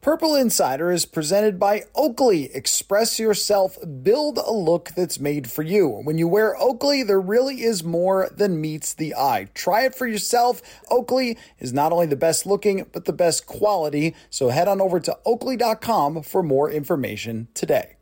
[0.00, 2.54] Purple Insider is presented by Oakley.
[2.54, 5.88] Express yourself, build a look that's made for you.
[5.88, 9.48] When you wear Oakley, there really is more than meets the eye.
[9.54, 10.62] Try it for yourself.
[10.88, 14.14] Oakley is not only the best looking, but the best quality.
[14.30, 17.97] So head on over to oakley.com for more information today.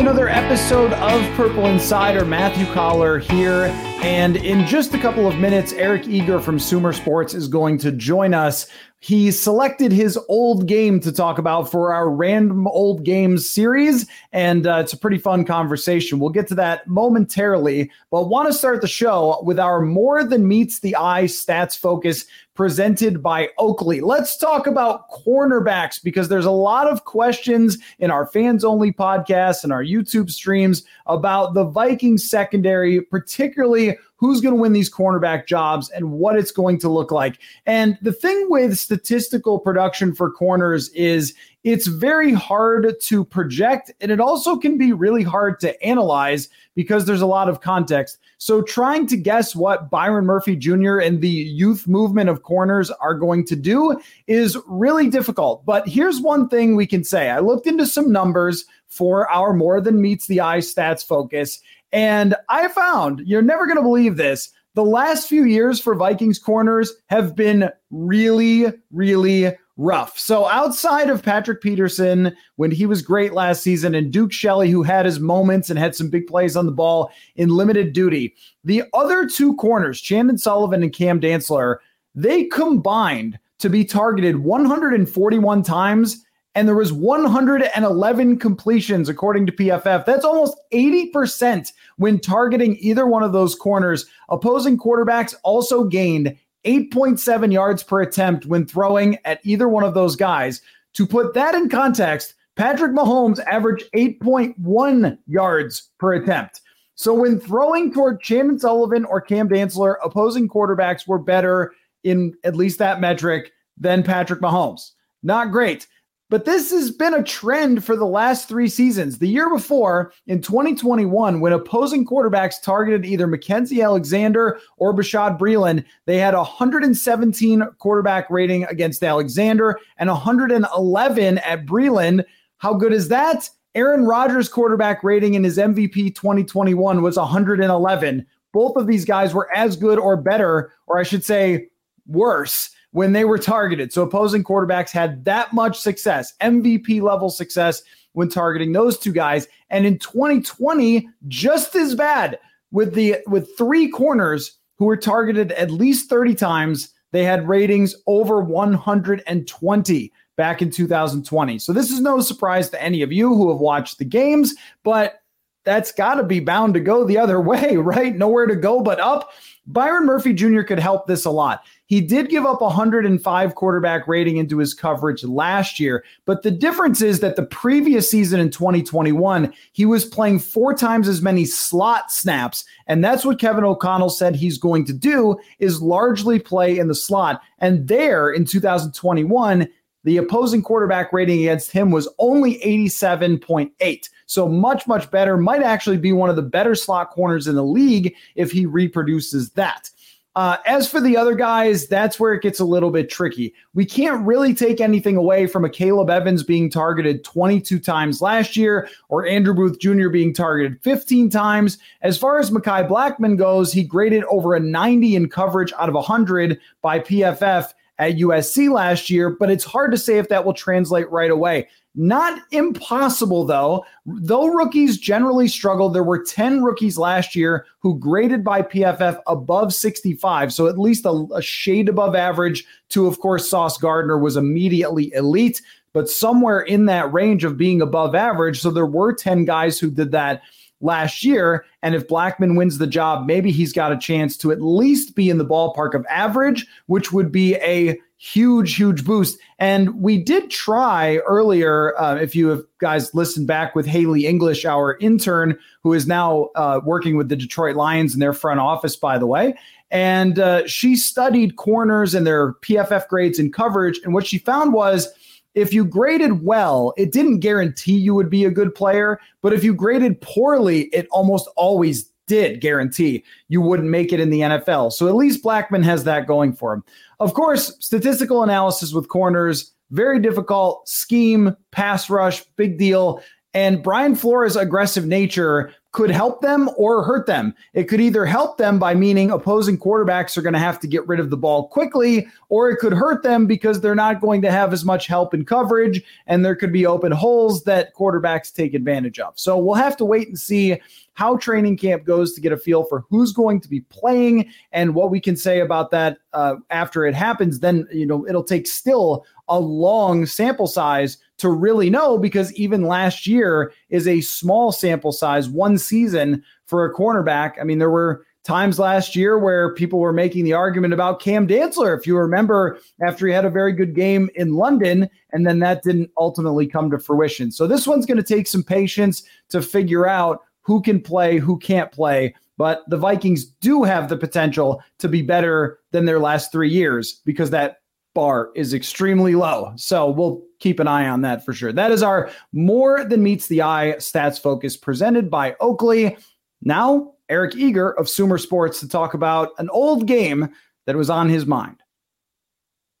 [0.00, 2.24] Another episode of Purple Insider.
[2.24, 3.66] Matthew Coller here.
[4.00, 7.92] And in just a couple of minutes, Eric Eager from Sumer Sports is going to
[7.92, 8.66] join us.
[9.00, 14.66] He selected his old game to talk about for our random old games series, and
[14.66, 16.18] uh, it's a pretty fun conversation.
[16.18, 20.48] We'll get to that momentarily, but want to start the show with our more than
[20.48, 22.24] meets the eye stats focus
[22.60, 24.02] presented by Oakley.
[24.02, 29.64] Let's talk about cornerbacks because there's a lot of questions in our fans only podcast
[29.64, 35.46] and our YouTube streams about the Vikings secondary, particularly who's going to win these cornerback
[35.46, 37.38] jobs and what it's going to look like.
[37.64, 44.10] And the thing with statistical production for corners is it's very hard to project and
[44.10, 48.18] it also can be really hard to analyze because there's a lot of context.
[48.38, 50.98] So trying to guess what Byron Murphy Jr.
[50.98, 55.64] and the youth movement of corners are going to do is really difficult.
[55.66, 57.28] But here's one thing we can say.
[57.28, 61.60] I looked into some numbers for our more than meets the eye stats focus
[61.92, 66.38] and I found, you're never going to believe this, the last few years for Vikings
[66.38, 70.18] corners have been really, really rough.
[70.18, 74.82] So outside of Patrick Peterson, when he was great last season, and Duke Shelley, who
[74.82, 78.84] had his moments and had some big plays on the ball in limited duty, the
[78.92, 81.76] other two corners, Chandon Sullivan and Cam Dantzler,
[82.14, 90.04] they combined to be targeted 141 times and there was 111 completions according to PFF.
[90.04, 94.06] That's almost 80% when targeting either one of those corners.
[94.28, 100.16] Opposing quarterbacks also gained 8.7 yards per attempt when throwing at either one of those
[100.16, 100.60] guys.
[100.94, 106.60] To put that in context, Patrick Mahomes averaged 8.1 yards per attempt.
[106.94, 111.72] So when throwing toward Chandon Sullivan or Cam Dantzler, opposing quarterbacks were better
[112.04, 114.90] in at least that metric than Patrick Mahomes.
[115.22, 115.86] Not great.
[116.30, 119.18] But this has been a trend for the last three seasons.
[119.18, 125.84] The year before, in 2021, when opposing quarterbacks targeted either Mackensie Alexander or Bashaud Breeland,
[126.06, 132.24] they had 117 quarterback rating against Alexander and 111 at Breeland.
[132.58, 133.50] How good is that?
[133.74, 138.26] Aaron Rodgers' quarterback rating in his MVP 2021 was 111.
[138.52, 141.68] Both of these guys were as good or better, or I should say,
[142.06, 143.92] worse when they were targeted.
[143.92, 149.46] So opposing quarterbacks had that much success, MVP level success when targeting those two guys.
[149.70, 152.38] And in 2020, just as bad
[152.72, 156.94] with the with three corners who were targeted at least 30 times.
[157.12, 161.58] They had ratings over 120 back in 2020.
[161.58, 165.20] So this is no surprise to any of you who have watched the games, but
[165.64, 168.14] that's got to be bound to go the other way, right?
[168.14, 169.30] Nowhere to go but up.
[169.66, 170.62] Byron Murphy Jr.
[170.62, 171.64] could help this a lot.
[171.86, 177.02] He did give up 105 quarterback rating into his coverage last year, but the difference
[177.02, 182.10] is that the previous season in 2021, he was playing four times as many slot
[182.10, 186.88] snaps, and that's what Kevin O'Connell said he's going to do is largely play in
[186.88, 187.42] the slot.
[187.58, 189.68] And there in 2021,
[190.04, 194.08] the opposing quarterback rating against him was only 87.8.
[194.30, 195.36] So much, much better.
[195.36, 199.50] Might actually be one of the better slot corners in the league if he reproduces
[199.50, 199.90] that.
[200.36, 203.52] Uh, as for the other guys, that's where it gets a little bit tricky.
[203.74, 208.56] We can't really take anything away from a Caleb Evans being targeted 22 times last
[208.56, 210.10] year or Andrew Booth Jr.
[210.10, 211.78] being targeted 15 times.
[212.02, 215.96] As far as Mekhi Blackmon goes, he graded over a 90 in coverage out of
[215.96, 220.54] 100 by PFF at USC last year, but it's hard to say if that will
[220.54, 221.68] translate right away.
[221.94, 223.84] Not impossible, though.
[224.06, 229.74] Though rookies generally struggle, there were 10 rookies last year who graded by PFF above
[229.74, 230.52] 65.
[230.52, 235.12] So at least a, a shade above average, to, of course, Sauce Gardner was immediately
[235.12, 235.60] elite,
[235.92, 238.60] but somewhere in that range of being above average.
[238.60, 240.42] So there were 10 guys who did that
[240.80, 241.64] last year.
[241.82, 245.30] And if Blackmon wins the job, maybe he's got a chance to at least be
[245.30, 249.38] in the ballpark of average, which would be a huge, huge boost.
[249.58, 254.66] And we did try earlier, uh, if you have guys listened back with Haley English,
[254.66, 258.94] our intern, who is now uh, working with the Detroit Lions in their front office,
[258.94, 259.54] by the way.
[259.90, 263.98] And uh, she studied corners and their PFF grades and coverage.
[264.04, 265.08] And what she found was
[265.54, 269.20] if you graded well, it didn't guarantee you would be a good player.
[269.42, 274.30] But if you graded poorly, it almost always did guarantee you wouldn't make it in
[274.30, 274.92] the NFL.
[274.92, 276.84] So at least Blackmon has that going for him.
[277.18, 280.88] Of course, statistical analysis with corners, very difficult.
[280.88, 283.20] Scheme, pass rush, big deal.
[283.52, 287.54] And Brian Flores' aggressive nature could help them or hurt them.
[287.74, 291.06] It could either help them by meaning opposing quarterbacks are going to have to get
[291.08, 294.52] rid of the ball quickly, or it could hurt them because they're not going to
[294.52, 298.74] have as much help in coverage and there could be open holes that quarterbacks take
[298.74, 299.38] advantage of.
[299.38, 300.80] So we'll have to wait and see
[301.14, 304.94] how training camp goes to get a feel for who's going to be playing and
[304.94, 307.60] what we can say about that uh, after it happens.
[307.60, 312.84] Then, you know, it'll take still a long sample size to really know because even
[312.84, 317.54] last year is a small sample size, one season for a cornerback.
[317.60, 321.46] I mean, there were times last year where people were making the argument about Cam
[321.46, 325.58] Dantzler, if you remember, after he had a very good game in London, and then
[325.58, 327.50] that didn't ultimately come to fruition.
[327.50, 331.58] So this one's going to take some patience to figure out who can play, who
[331.58, 332.34] can't play.
[332.56, 337.20] But the Vikings do have the potential to be better than their last three years
[337.24, 337.79] because that
[338.20, 339.72] bar is extremely low.
[339.76, 341.72] So we'll keep an eye on that for sure.
[341.72, 346.18] That is our more than meets the eye stats focus presented by Oakley.
[346.60, 350.50] Now, Eric Eager of Sumer Sports to talk about an old game
[350.84, 351.79] that was on his mind.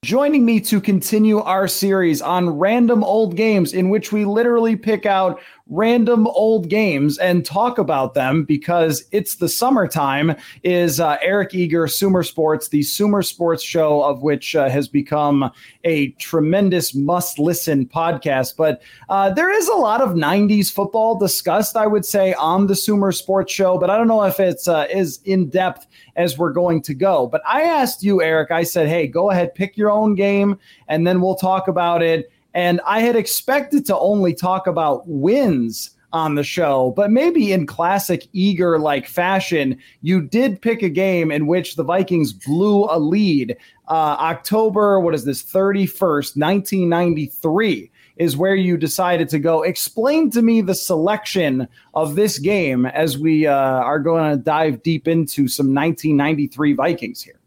[0.02, 5.04] Joining me to continue our series on random old games, in which we literally pick
[5.04, 11.52] out random old games and talk about them because it's the summertime is uh, Eric
[11.54, 15.50] Eager, Sumer Sports, the Sumer Sports show of which uh, has become
[15.84, 18.56] a tremendous must listen podcast.
[18.56, 22.76] But uh, there is a lot of 90s football discussed, I would say, on the
[22.76, 25.86] Sumer Sports show, but I don't know if it's uh, as in depth
[26.16, 27.26] as we're going to go.
[27.26, 31.06] But I asked you, Eric, I said, hey, go ahead, pick your own game, and
[31.06, 36.34] then we'll talk about it and I had expected to only talk about wins on
[36.34, 41.46] the show, but maybe in classic eager like fashion, you did pick a game in
[41.46, 43.56] which the Vikings blew a lead.
[43.88, 49.62] Uh, October, what is this, 31st, 1993 is where you decided to go.
[49.62, 54.82] Explain to me the selection of this game as we uh, are going to dive
[54.82, 57.40] deep into some 1993 Vikings here.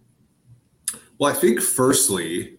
[1.20, 2.58] Well, I think firstly,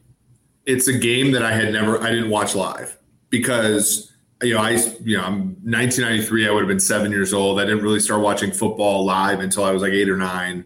[0.65, 2.97] it's a game that I had never I didn't watch live
[3.31, 4.13] because
[4.43, 4.71] you know I
[5.03, 8.21] you know I'm 1993 I would have been seven years old I didn't really start
[8.21, 10.65] watching football live until I was like eight or nine.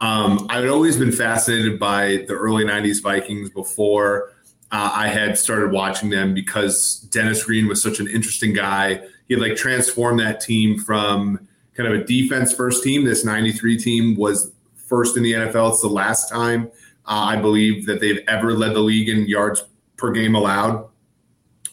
[0.00, 4.32] Um, I had always been fascinated by the early 90s Vikings before
[4.72, 9.02] uh, I had started watching them because Dennis Green was such an interesting guy.
[9.28, 13.04] He had like transformed that team from kind of a defense first team.
[13.04, 15.72] This 93 team was first in the NFL.
[15.72, 16.70] It's the last time
[17.06, 19.64] uh, I believe that they've ever led the league in yards
[19.96, 20.88] per game allowed.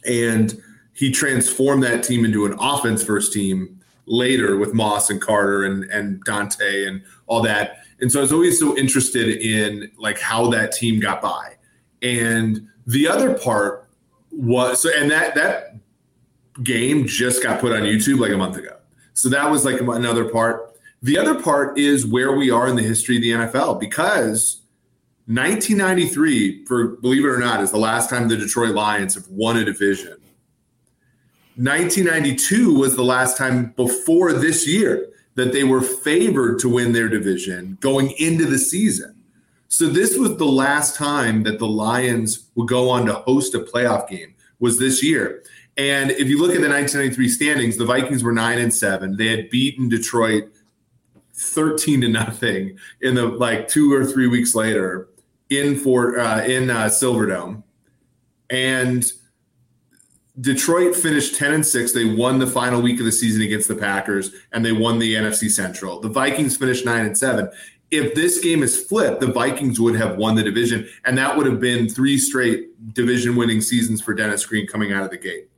[0.05, 0.61] And
[0.97, 5.83] he transformed that team into an offense first team later with Moss and Carter and,
[5.91, 7.83] and Daunte and all that.
[8.01, 11.53] And so I was always so interested in like how that team got by.
[12.01, 13.87] And the other part
[14.31, 15.75] was so and that that
[16.63, 18.75] game just got put on YouTube like a month ago.
[19.13, 20.79] So that was like another part.
[21.03, 24.61] The other part is where we are in the history of the NFL because
[25.27, 29.57] 1993, for believe it or not, is the last time the Detroit Lions have won
[29.57, 30.17] a division.
[31.57, 37.09] 1992 was the last time before this year that they were favored to win their
[37.09, 39.15] division going into the season.
[39.67, 43.59] So this was the last time that the Lions would go on to host a
[43.59, 45.43] playoff game was this year.
[45.77, 49.17] And if you look at the 1993 standings, the Vikings were 9 and 7.
[49.17, 50.51] They had beaten Detroit
[51.33, 55.07] 13 to nothing in the like 2 or 3 weeks later
[55.49, 57.63] in Fort uh, in uh, Silverdome,
[58.49, 59.11] and
[60.39, 61.93] Detroit finished ten and six.
[61.93, 65.15] They won the final week of the season against the Packers, and they won the
[65.15, 65.99] NFC Central.
[65.99, 67.49] The Vikings finished nine and seven.
[67.89, 71.45] If this game is flipped, the Vikings would have won the division, and that would
[71.45, 75.49] have been three straight division-winning seasons for Dennis Green coming out of the gate.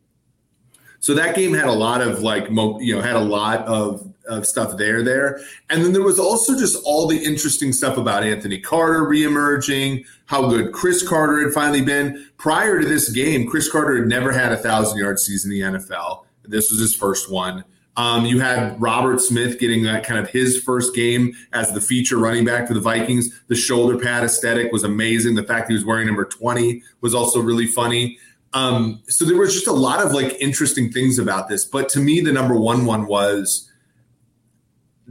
[1.00, 4.46] So that game had a lot of like, you know, had a lot of, of
[4.46, 5.40] stuff there, there.
[5.70, 10.48] And then there was also just all the interesting stuff about Anthony Carter reemerging, how
[10.50, 12.28] good Cris Carter had finally been.
[12.38, 15.80] Prior to this game, Cris Carter had never had a thousand yard season in the
[15.80, 16.24] NFL.
[16.44, 17.64] This was his first one.
[17.98, 22.18] Um, you had Robert Smith getting that kind of his first game as the feature
[22.18, 23.42] running back for the Vikings.
[23.48, 25.36] The shoulder pad aesthetic was amazing.
[25.36, 28.18] The fact he was wearing number 20 was also really funny.
[28.54, 31.66] Um, so there was just a lot of like interesting things about this.
[31.66, 33.69] But to me, the number one one was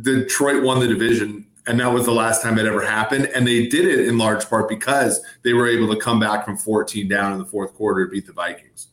[0.03, 3.27] Detroit won the division and that was the last time it ever happened.
[3.35, 6.57] And they did it in large part because they were able to come back from
[6.57, 8.89] 14 down in the fourth quarter to beat the Vikings.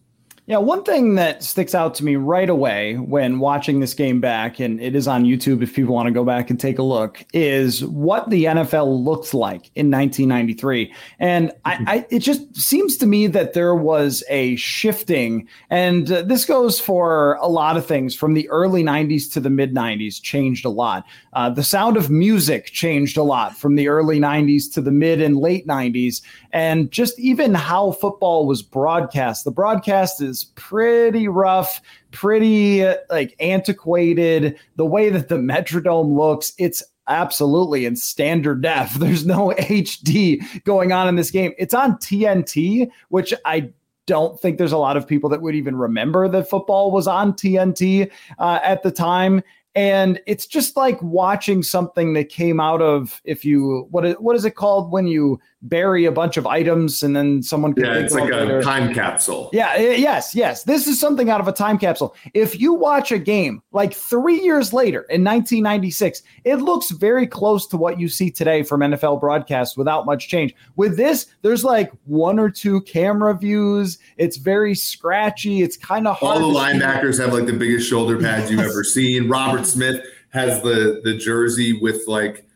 [0.48, 4.60] Yeah, one thing that sticks out to me right away when watching this game back,
[4.60, 7.26] and it is on YouTube if people want to go back and take a look,
[7.34, 10.94] is what the NFL looked like in 1993.
[11.18, 11.90] And I, mm-hmm.
[11.90, 16.80] I, it just seems to me that there was a shifting, and uh, this goes
[16.80, 20.70] for a lot of things from the early 90s to the mid 90s, changed a
[20.70, 21.06] lot.
[21.34, 25.22] Uh, the sound of music changed a lot from the early 90s to the mid
[25.22, 26.22] and late 90s.
[26.54, 29.44] And just even how football was broadcast.
[29.44, 34.58] The broadcast is pretty rough, pretty uh, like antiquated.
[34.76, 38.94] The way that the Metrodome looks, it's absolutely in standard def.
[39.00, 41.54] There's no HD going on in this game.
[41.58, 43.72] It's on TNT, which I
[44.08, 47.34] don't think there's a lot of people that would even remember that football was on
[47.34, 49.42] TNT uh, at the time
[49.76, 54.36] and it's just like watching something that came out of if you what is, what
[54.36, 57.94] is it called when you bury a bunch of items and then someone can yeah
[57.96, 58.62] it's like a later.
[58.62, 59.50] time capsule.
[59.52, 60.64] Yeah yes yes.
[60.64, 62.16] This is something out of a time capsule.
[62.34, 67.68] If you watch a game like three years later in 1996 it looks very close
[67.68, 70.54] to what you see today from nfl broadcasts without much change.
[70.76, 73.98] With this there's like one or two camera views.
[74.18, 75.62] It's very scratchy.
[75.62, 79.28] It's kind of all the linebackers have like the biggest shoulder pads you've ever seen.
[79.28, 82.48] Robert smith has the the jersey with like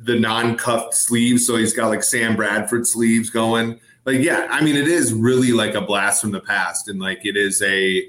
[0.00, 3.80] the non-cuffed sleeves, so he's got like Sam Bradford sleeves going.
[4.04, 7.24] Like, yeah, I mean, it is really like a blast from the past, and like
[7.24, 8.08] it is a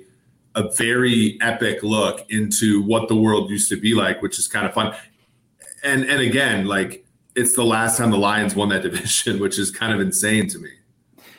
[0.55, 4.65] a very epic look into what the world used to be like, which is kind
[4.65, 4.95] of fun.
[5.84, 7.05] And and again, like
[7.36, 10.60] it's the last time the Lions won that division, which is kind of insane to
[10.60, 10.69] me.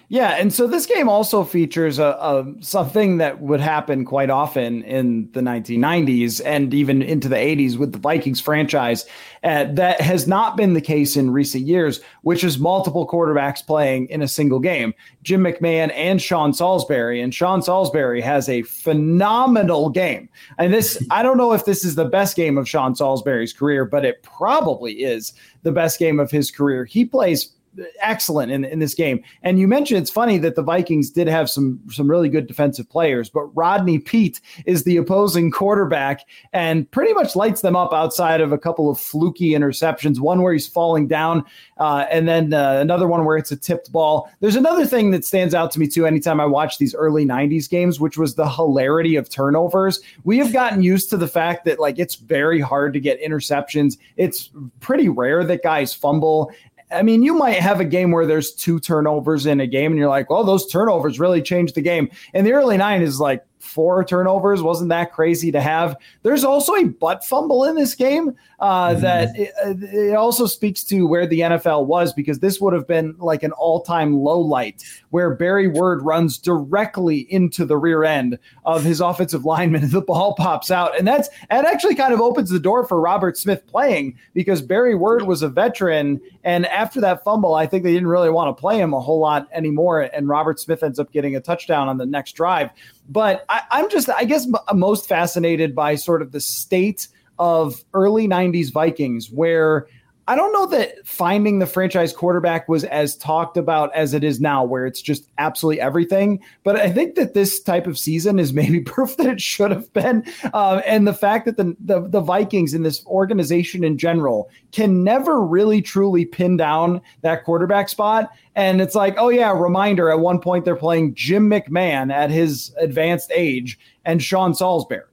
[0.09, 4.85] Yeah, and so this game also features a, a, something that would happen quite often
[4.85, 9.05] in the 1990s and even into the 80s with the Vikings franchise
[9.43, 14.07] uh, that has not been the case in recent years, which is multiple quarterbacks playing
[14.09, 14.95] in a single game.
[15.25, 20.29] Jim McMahon and Sean Salisbury, and Sean Salisbury has a phenomenal game.
[20.59, 23.85] And this, I don't know if this is the best game of Sean Salisbury's career,
[23.85, 25.33] but it probably is
[25.65, 26.85] the best game of his career.
[26.85, 27.56] He plays
[28.00, 29.23] excellent in, in this game.
[29.42, 32.88] And you mentioned it's funny that the Vikings did have some some really good defensive
[32.88, 38.40] players, but Rodney Peete is the opposing quarterback and pretty much lights them up outside
[38.40, 40.21] of a couple of fluky interceptions.
[40.21, 41.45] One where he's falling down,
[41.78, 44.30] uh, and then uh, another one where it's a tipped ball.
[44.40, 46.06] There's another thing that stands out to me too.
[46.06, 50.00] Anytime I watch these early '90s games, which was the hilarity of turnovers.
[50.25, 53.99] We have gotten used to the fact that like it's very hard to get interceptions.
[54.16, 56.52] It's pretty rare that guys fumble
[56.90, 59.99] I mean, you might have a game where there's two turnovers in a game, and
[59.99, 62.09] you're like, well, those turnovers really changed the game.
[62.33, 65.97] And the early nine is like, four turnovers wasn't that crazy to have.
[66.23, 69.01] There's also a butt fumble in this game uh, mm-hmm.
[69.03, 69.53] that it,
[69.93, 73.53] it, also speaks to where the NFL was because this would have been like an
[73.53, 79.45] all-time low light where Barry Word runs directly into the rear end of his offensive
[79.45, 80.99] lineman and the ball pops out.
[80.99, 84.95] And that's that actually kind of opens the door for Robert Smith playing because Barry
[84.95, 86.21] Word was a veteran.
[86.43, 89.21] And after that fumble, I think they didn't really want to play him a whole
[89.21, 90.03] lot anymore.
[90.03, 92.71] And Robert Smith ends up getting a touchdown on the next drive.
[93.09, 97.85] But I, I'm just, I guess, m- most fascinated by sort of the state of
[97.95, 99.87] early 90s Vikings where
[100.28, 104.40] I don't know that finding the franchise quarterback was as talked about as it is
[104.40, 106.43] now, where it's just absolutely everything.
[106.64, 109.93] But I think that this type of season is maybe proof that it should have
[109.93, 110.25] been.
[110.52, 115.05] Uh, and the fact that the, the, the Vikings and this organization in general can
[115.05, 118.33] never really truly pin down that quarterback spot.
[118.57, 122.75] And it's like, oh, yeah, reminder at one point they're playing Jim McMahon at his
[122.78, 125.05] advanced age and Sean Salisbury.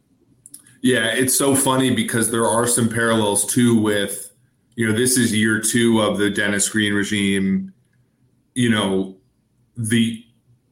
[0.84, 4.30] Yeah, it's so funny because there are some parallels too with
[4.76, 7.74] you know, this is year two of the Dennis Green regime.
[8.54, 9.16] You know,
[9.78, 10.24] the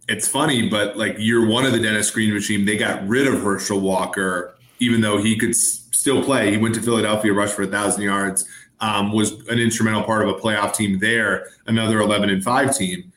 [0.09, 3.41] it's funny, but like year one of the Dennis Green regime, they got rid of
[3.41, 6.51] Herschel Walker, even though he could s- still play.
[6.51, 8.43] He went to Philadelphia, rushed for a thousand yards,
[8.81, 13.13] um, was an instrumental part of a playoff team there, another eleven and five team,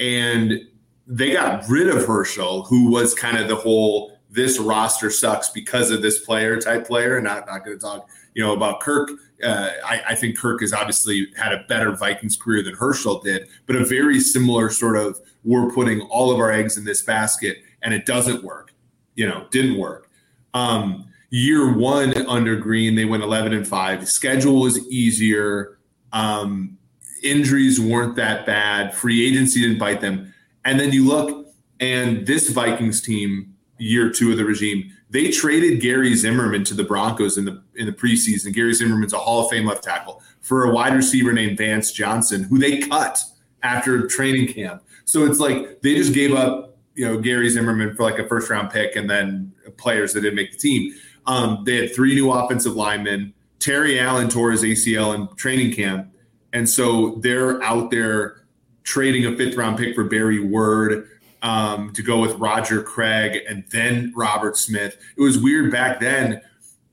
[0.00, 0.60] and
[1.06, 5.90] they got rid of Herschel, who was kind of the whole this roster sucks because
[5.90, 7.18] of this player type player.
[7.18, 9.10] And I'm not going to talk, you know, about Kirk
[9.42, 13.48] uh, I, I, think Kirk has obviously had a better Vikings career than Herschel did,
[13.66, 17.58] but a very similar sort of we're putting all of our eggs in this basket
[17.82, 18.72] and it doesn't work.
[19.14, 20.08] You know, didn't work.
[20.54, 24.08] Um, year one under Green, they went 11 and five.
[24.08, 25.78] Schedule was easier.
[26.12, 26.78] Um,
[27.22, 28.94] injuries weren't that bad.
[28.94, 30.32] Free agency didn't bite them.
[30.64, 31.48] And then you look,
[31.80, 33.51] and this Vikings team,
[33.82, 37.86] year two of the regime, they traded Gary Zimmerman to the Broncos in the in
[37.86, 38.52] the preseason.
[38.52, 42.44] Gary Zimmerman's a Hall of Fame left tackle for a wide receiver named Vance Johnson,
[42.44, 43.22] who they cut
[43.62, 44.82] after training camp.
[45.04, 48.50] So it's like they just gave up, you know, Gary Zimmerman for like a first
[48.50, 50.94] round pick and then players that didn't make the team.
[51.26, 53.34] Um, they had three new offensive linemen.
[53.58, 56.08] Terry Allen tore his ACL in training camp.
[56.52, 58.44] And so they're out there
[58.82, 61.08] trading a fifth round pick for Barry Word
[61.42, 64.96] um, to go with Roger Craig and then Robert Smith.
[65.16, 66.40] It was weird back then.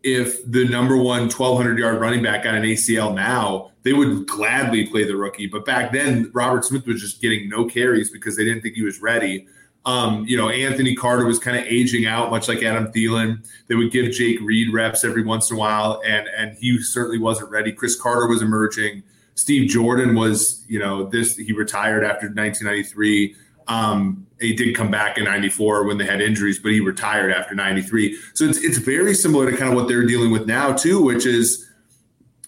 [0.02, 4.88] If the number one 1,200 yard running back got an ACL now, they would gladly
[4.88, 5.48] play the rookie.
[5.48, 8.84] But back then, Robert Smith was just getting no carries because they didn't think he
[8.84, 9.48] was ready.
[9.86, 13.48] Um, you know, Anthony Carter was kind of aging out, much like Adam Thielen.
[13.68, 17.18] They would give Jake Reed reps every once in a while, and and he certainly
[17.18, 17.72] wasn't ready.
[17.72, 19.04] Cris Carter was emerging.
[19.36, 23.36] Steve Jordan was, you know, this he retired after 1993.
[23.70, 27.56] Um, he did come back in 94 when they had injuries, but he retired after
[27.56, 28.18] 93.
[28.34, 31.26] So it's it's very similar to kind of what they're dealing with now too, which
[31.26, 31.66] is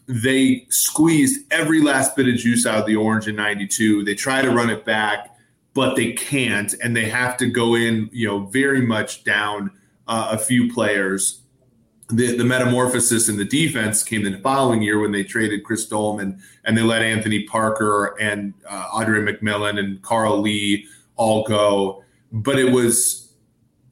[0.07, 4.03] they squeezed every last bit of juice out of the orange in 92.
[4.03, 5.31] They try to run it back
[5.73, 9.71] but they can't, and they have to go in, you know, very much down
[10.07, 11.41] uh, a few players.
[12.09, 16.41] The, the metamorphosis in the defense came the following year when they traded Chris Doleman
[16.65, 22.03] and they let Anthony Parker and uh, McMillian and Carl Lee all go.
[22.31, 23.33] But it was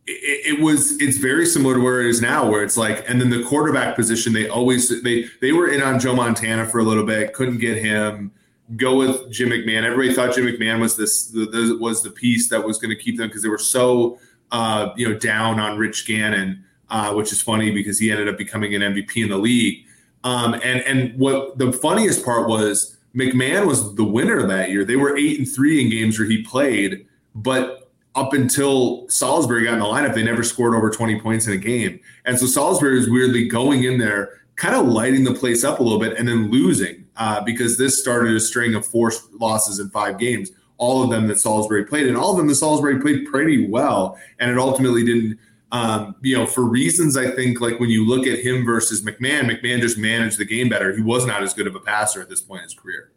[0.08, 3.22] it, it, was it's very similar to where it is now where it's like and
[3.22, 6.84] then the quarterback position they always they they were in on Joe Montana for a
[6.84, 8.32] little bit couldn't get him
[8.76, 9.84] go with Jim McMahon.
[9.84, 13.02] Everybody thought Jim McMahon was this the, the, was the piece that was going to
[13.02, 14.20] keep them because they were so
[14.52, 18.38] uh, you know down on Rich Gannon, uh, which is funny because he ended up
[18.38, 19.86] becoming an MVP in the league.
[20.24, 24.86] Um, and and what the funniest part was McMahon was the winner that year.
[24.86, 27.06] They were eight and three in games where he played,
[27.44, 31.54] but up until Salisbury got in the lineup, they never scored over 20 points in
[31.54, 32.00] a game.
[32.26, 35.84] And so Salisbury was weirdly going in there, kind of lighting the place up a
[35.84, 39.90] little bit and then losing uh, because this started a string of four losses in
[39.90, 43.26] five games, all of them that Salisbury played, and all of them that Salisbury played
[43.28, 45.40] pretty well, and it ultimately didn't.
[45.72, 49.44] Um, you know, for reasons I think like when you look at him versus McMahon,
[49.44, 50.96] McMahon just managed the game better.
[50.96, 53.12] He was not as good of a passer at this point in his career.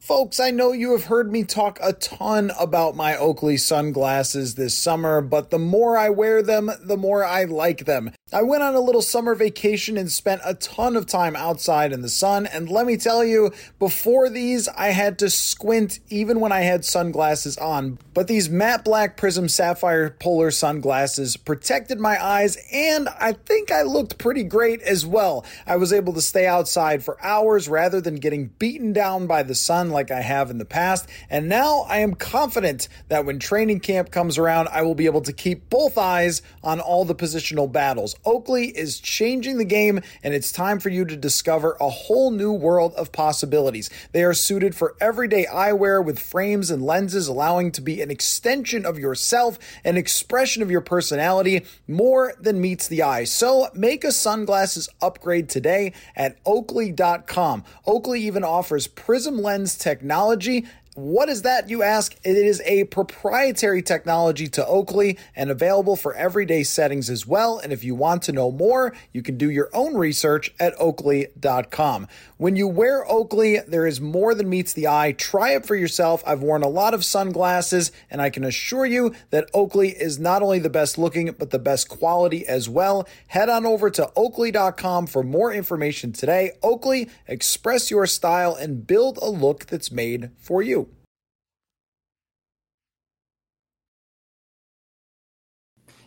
[0.00, 4.74] Folks, I know you have heard me talk a ton about my Oakley sunglasses this
[4.74, 8.12] summer, but the more I wear them, the more I like them.
[8.32, 12.00] I went on a little summer vacation and spent a ton of time outside in
[12.00, 16.50] the sun, and let me tell you, before these, I had to squint even when
[16.50, 17.98] I had sunglasses on.
[18.14, 23.82] But these matte black prism sapphire polar sunglasses protected my eyes, and I think I
[23.82, 25.44] looked pretty great as well.
[25.66, 29.54] I was able to stay outside for hours rather than getting beaten down by the
[29.54, 31.08] sun like I have in the past.
[31.28, 35.22] And now I am confident that when training camp comes around, I will be able
[35.22, 38.14] to keep both eyes on all the positional battles.
[38.24, 42.52] Oakley is changing the game, and it's time for you to discover a whole new
[42.52, 43.90] world of possibilities.
[44.12, 48.84] They are suited for everyday eyewear with frames and lenses, allowing to be an extension
[48.86, 53.24] of yourself, an expression of your personality, more than meets the eye.
[53.24, 57.64] So make a sunglasses upgrade today at oakley.com.
[57.86, 60.66] Oakley even offers prism lens technology.
[61.00, 62.14] What is that, you ask?
[62.24, 67.58] It is a proprietary technology to Oakley and available for everyday settings as well.
[67.58, 72.06] And if you want to know more, you can do your own research at oakley.com.
[72.36, 75.12] When you wear Oakley, there is more than meets the eye.
[75.12, 76.22] Try it for yourself.
[76.26, 80.42] I've worn a lot of sunglasses, and I can assure you that Oakley is not
[80.42, 83.08] only the best looking, but the best quality as well.
[83.28, 86.58] Head on over to oakley.com for more information today.
[86.62, 90.89] Oakley, express your style and build a look that's made for you.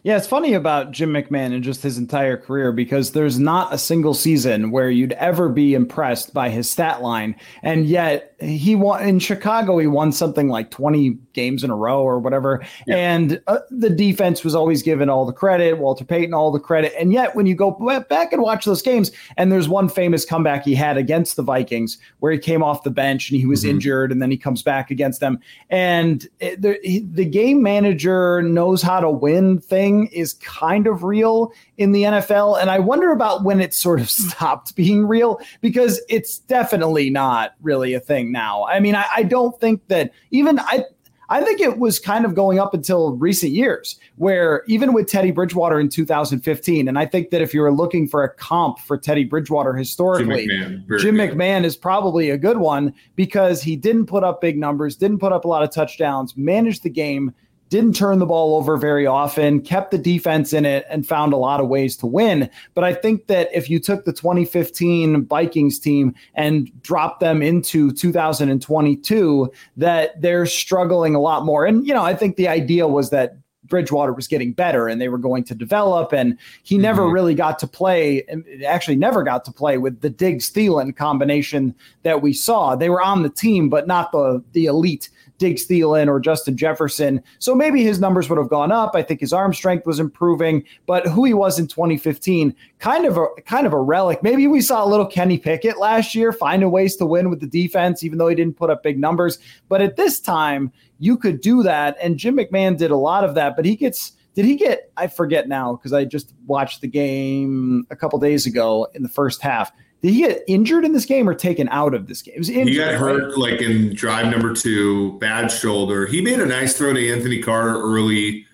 [0.06, 3.78] Yeah, it's funny about Jim McMahon and just his entire career because there's not a
[3.78, 7.38] single season where you'd ever be impressed by his stat line.
[7.62, 12.02] And yet he won in Chicago, he won something like 20 games in a row
[12.02, 12.66] or whatever.
[12.88, 12.96] Yeah.
[12.96, 16.94] And uh, the defense was always given all the credit, Walter Payton, all the credit.
[17.00, 17.72] And yet when you go
[18.10, 21.98] back and watch those games, and there's one famous comeback he had against the Vikings
[22.20, 23.72] where he came off the bench and he was mm-hmm.
[23.72, 25.40] injured and then he comes back against them.
[25.70, 31.04] And it, the, the game manager knows how to win thing thing is kind of
[31.04, 32.62] real in the NFL.
[32.62, 37.56] And I wonder about when it sort of stopped being real because it's definitely not
[37.62, 38.66] really a thing now.
[38.66, 40.86] I mean, I, I don't think that even I.
[41.30, 45.32] I think it was kind of going up until recent years, where even with Teddy
[45.32, 48.98] Bridgewater in 2015, and I think that if you were looking for a comp for
[48.98, 54.08] Teddy Bridgewater historically, Jim McMahon, Jim McMahon is probably a good one because he didn't
[54.08, 57.34] put up big numbers, didn't put up a lot of touchdowns, managed the game
[57.74, 61.38] didn't turn the ball over very often, kept the defense in it, and found a
[61.38, 62.48] lot of ways to win.
[62.76, 67.92] But I think that if you took the 2015 Vikings team and dropped them into
[67.92, 71.66] 2022, that they're struggling a lot more.
[71.66, 75.10] And, you know, I think the idea was that Bridgewater was getting better and they
[75.10, 76.14] were going to develop.
[76.14, 77.14] And he never mm-hmm.
[77.14, 78.24] really got to play,
[78.68, 82.76] actually, never got to play with the Diggs Thielen combination that we saw.
[82.76, 85.10] They were on the team, but not the, the elite
[85.44, 87.22] Diggs Thielen or Justin Jefferson.
[87.40, 88.96] So maybe his numbers would have gone up.
[88.96, 93.18] I think his arm strength was improving, but who he was in 2015, kind of
[93.18, 94.24] a kind of a relic.
[94.24, 97.48] Maybe we saw a little Kenny Pickett last year, finding ways to win with the
[97.48, 99.38] defense, even though he didn't put up big numbers.
[99.68, 101.98] But at this time, you could do that.
[102.02, 105.08] And Jim McMahon did a lot of that, but he gets did he get I
[105.08, 109.42] forget now because I just watched the game a couple days ago in the first
[109.42, 109.74] half.
[110.04, 112.36] Did he get injured in this game or taken out of this game?
[112.36, 113.38] Injured, he got hurt right?
[113.38, 116.06] like in drive number two, bad shoulder.
[116.06, 118.46] He made a nice throw to Anthony Carter early.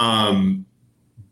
[0.00, 0.66] Um,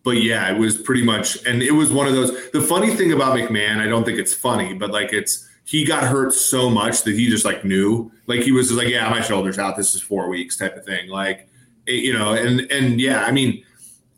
[0.05, 2.31] but yeah, it was pretty much, and it was one of those.
[2.52, 6.05] The funny thing about McMahon, I don't think it's funny, but like it's he got
[6.05, 9.59] hurt so much that he just like knew, like he was like, yeah, my shoulder's
[9.59, 9.76] out.
[9.76, 11.09] This is four weeks type of thing.
[11.09, 11.48] Like,
[11.87, 13.64] it, you know, and and yeah, I mean,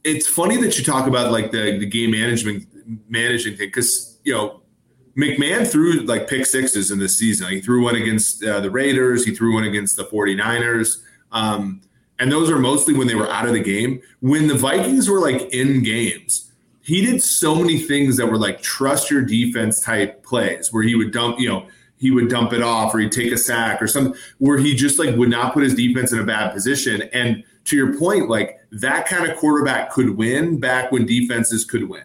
[0.04, 2.68] it's funny that you talk about like the the game management
[3.08, 4.61] managing thing because you know
[5.18, 7.48] McMahon threw like pick sixes in this season.
[7.48, 9.24] He threw one against uh, the Raiders.
[9.24, 11.02] He threw one against the 49ers.
[11.33, 11.83] Um,
[12.20, 14.00] and those are mostly when they were out of the game.
[14.20, 16.52] When the Vikings were like in games,
[16.83, 20.94] he did so many things that were like trust your defense type plays where he
[20.94, 23.88] would dump, you know, he would dump it off or he'd take a sack or
[23.88, 27.02] something where he just like would not put his defense in a bad position.
[27.12, 31.88] And to your point, like that kind of quarterback could win back when defenses could
[31.88, 32.04] win.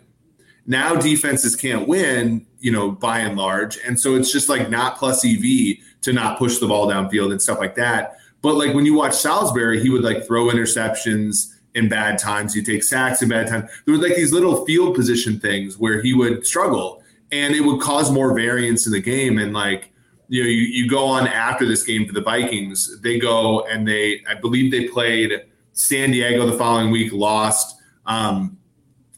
[0.65, 3.77] Now defenses can't win, you know, by and large.
[3.85, 7.41] And so it's just like not plus EV to not push the ball downfield and
[7.41, 8.17] stuff like that.
[8.41, 12.53] But like when you watch Salisbury, he would like throw interceptions in bad times.
[12.53, 13.69] He'd take sacks in bad times.
[13.85, 17.81] There were like these little field position things where he would struggle and it would
[17.81, 19.39] cause more variance in the game.
[19.39, 19.91] And like,
[20.27, 23.87] you know, you, you go on after this game for the Vikings, they go and
[23.87, 25.31] they, I believe they played
[25.73, 27.77] San Diego the following week, lost.
[28.05, 28.57] Um,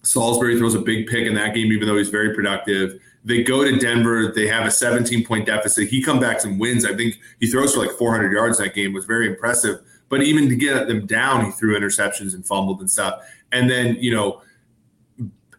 [0.05, 2.99] Salisbury throws a big pick in that game, even though he's very productive.
[3.23, 4.31] They go to Denver.
[4.33, 5.89] They have a 17 point deficit.
[5.89, 6.85] He comes back and wins.
[6.85, 8.93] I think he throws for like 400 yards that game.
[8.93, 9.79] was very impressive.
[10.09, 13.21] But even to get them down, he threw interceptions and fumbled and stuff.
[13.51, 14.41] And then you know,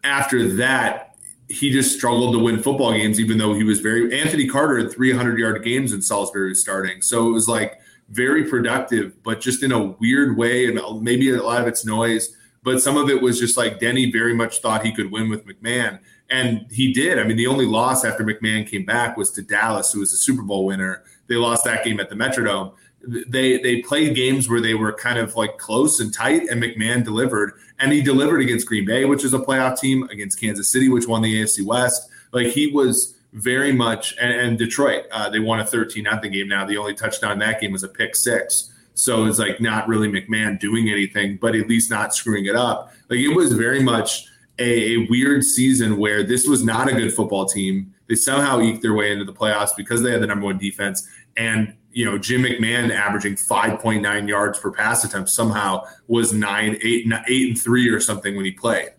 [0.03, 1.15] after that,
[1.49, 4.17] he just struggled to win football games, even though he was very.
[4.19, 7.79] Anthony Carter had 300 yard games in Salisbury starting, so it was like
[8.09, 11.85] very productive, but just in a weird way, and uh, maybe a lot of it's
[11.85, 12.36] noise
[12.67, 15.47] but some of it was just like Denny very much thought he could win with
[15.47, 15.99] McMahon.
[16.29, 17.17] And he did.
[17.17, 20.17] I mean, the only loss after McMahon came back was to Dallas, who was a
[20.17, 21.01] Super Bowl winner.
[21.27, 22.73] They lost that game at the Metrodome.
[23.07, 27.05] They they played games where they were kind of like close and tight, and McMahon
[27.05, 27.53] delivered.
[27.79, 31.07] And he delivered against Green Bay, which is a playoff team, against Kansas City, which
[31.07, 32.09] won the AFC West.
[32.33, 36.49] Like he was very much, and, and Detroit, uh, they won a 13 nothing game.
[36.49, 38.73] Now the only touchdown in that game was a pick six.
[38.97, 42.91] So it's like not really McMahon doing anything, but at least not screwing it up.
[43.09, 44.25] Like it was very much
[44.57, 47.93] a, a, weird season where this was not a good football team.
[48.07, 51.07] They somehow eked their way into the playoffs because they had the number one defense.
[51.35, 57.05] And, you know, Jim McMahon averaging 5.9 yards per pass attempt somehow was nine, eight,
[57.27, 58.89] eight and three or something when he played.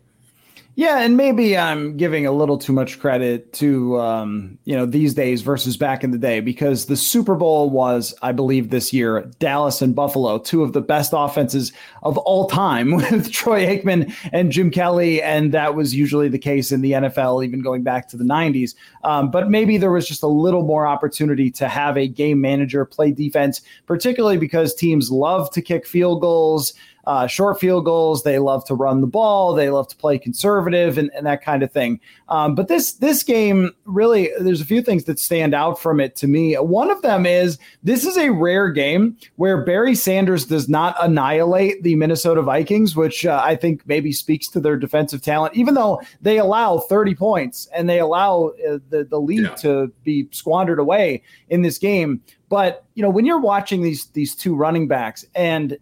[0.78, 5.12] Yeah, and maybe I'm giving a little too much credit to um, you know these
[5.12, 9.28] days versus back in the day because the Super Bowl was, I believe, this year
[9.40, 11.72] Dallas and Buffalo, two of the best offenses
[12.04, 16.70] of all time with Troy Aikman and Jim Kelly, and that was usually the case
[16.70, 18.76] in the NFL, even going back to the '90s.
[19.02, 22.84] Um, but maybe there was just a little more opportunity to have a game manager
[22.84, 26.72] play defense, particularly because teams love to kick field goals
[27.08, 28.22] uh, short field goals.
[28.22, 29.54] They love to run the ball.
[29.54, 32.00] They love to play conservative and, and that kind of thing.
[32.28, 36.14] Um, but this this game really, there's a few things that stand out from it
[36.16, 36.54] to me.
[36.56, 41.82] One of them is this is a rare game where Barry Sanders does not annihilate
[41.82, 45.56] the Minnesota Vikings, which uh, I think maybe speaks to their defensive talent.
[45.56, 49.54] Even though they allow 30 points and they allow uh, the the lead yeah.
[49.54, 52.22] to be squandered away in this game.
[52.50, 55.78] But you know when you're watching these these two running backs and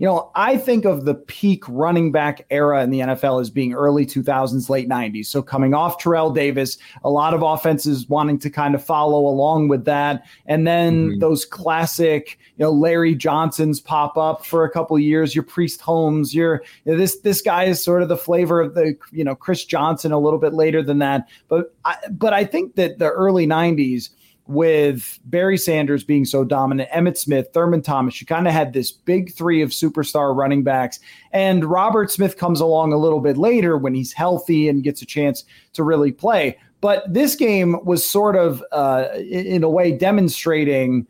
[0.00, 3.74] you know, I think of the peak running back era in the NFL as being
[3.74, 5.26] early 2000s, late 90s.
[5.26, 9.68] So coming off Terrell Davis, a lot of offenses wanting to kind of follow along
[9.68, 10.24] with that.
[10.46, 11.18] And then mm-hmm.
[11.18, 16.34] those classic, you know, Larry Johnsons pop up for a couple years, your Priest Holmes,
[16.34, 19.34] your you know, this this guy is sort of the flavor of the, you know,
[19.34, 21.28] Chris Johnson a little bit later than that.
[21.48, 24.08] But I, but I think that the early 90s
[24.50, 28.90] with Barry Sanders being so dominant, Emmitt Smith, Thurman Thomas, you kind of had this
[28.90, 30.98] big three of superstar running backs.
[31.30, 35.06] And Robert Smith comes along a little bit later when he's healthy and gets a
[35.06, 36.58] chance to really play.
[36.80, 41.06] But this game was sort of, uh, in a way, demonstrating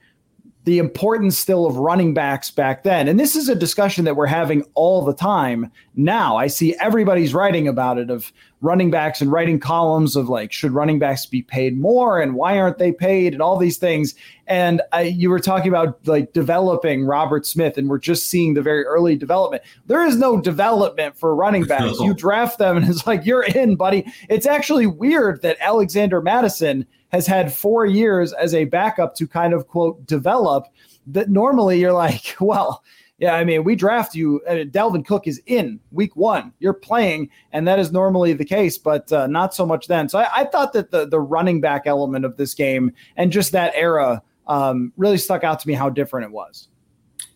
[0.64, 3.08] the importance still of running backs back then.
[3.08, 6.36] And this is a discussion that we're having all the time now.
[6.36, 10.72] I see everybody's writing about it of running backs and writing columns of like, should
[10.72, 14.14] running backs be paid more and why aren't they paid and all these things.
[14.46, 18.60] And I, you were talking about like developing Robert Smith, and we're just seeing the
[18.60, 19.62] very early development.
[19.86, 21.98] There is no development for running backs.
[22.00, 24.04] You draft them, and it's like, you're in, buddy.
[24.28, 29.52] It's actually weird that Alexander Mattison has had four years as a backup to kind
[29.52, 30.66] of quote develop
[31.06, 32.82] that normally you're like, well,
[33.18, 34.40] yeah, I mean, we draft you.
[34.48, 36.54] Uh, Dalvin Cook is in week one.
[36.58, 40.08] You're playing, and that is normally the case, but uh, not so much then.
[40.08, 43.52] So I, I, thought that the the running back element of this game and just
[43.52, 46.68] that era um, really stuck out to me how different it was.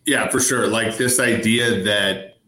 [0.07, 0.67] Yeah, for sure.
[0.69, 2.39] Like this idea that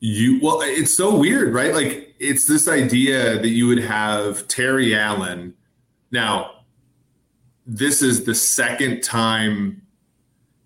[0.00, 1.72] you well, it's so weird, right?
[1.72, 5.54] Like it's this idea that you would have Terry Allen
[6.14, 6.52] now,
[7.66, 9.82] this is the second time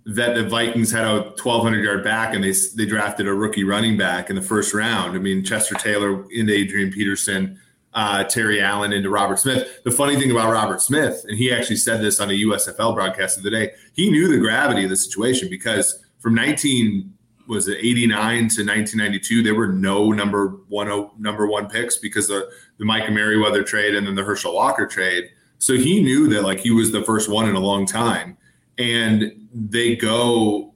[0.05, 3.97] that the Vikings had a 1,200 yard back and they they drafted a rookie running
[3.97, 5.17] back in the first round.
[5.17, 7.59] I mean, Chester Taylor into Adrian Peterson,
[7.95, 9.83] uh, Terry Allen into Robert Smith.
[9.85, 13.43] The funny thing about Robert Smith, and he actually said this on a USFL broadcast
[13.43, 17.15] the day, he knew the gravity of the situation because from 19
[17.47, 22.51] was it 89 to 1992 there were no number one number one picks because the
[22.79, 25.31] the Micah Merriweather trade and then the Herschel Walker trade.
[25.59, 28.37] So he knew that like he was the first one in a long time.
[28.79, 30.73] And they go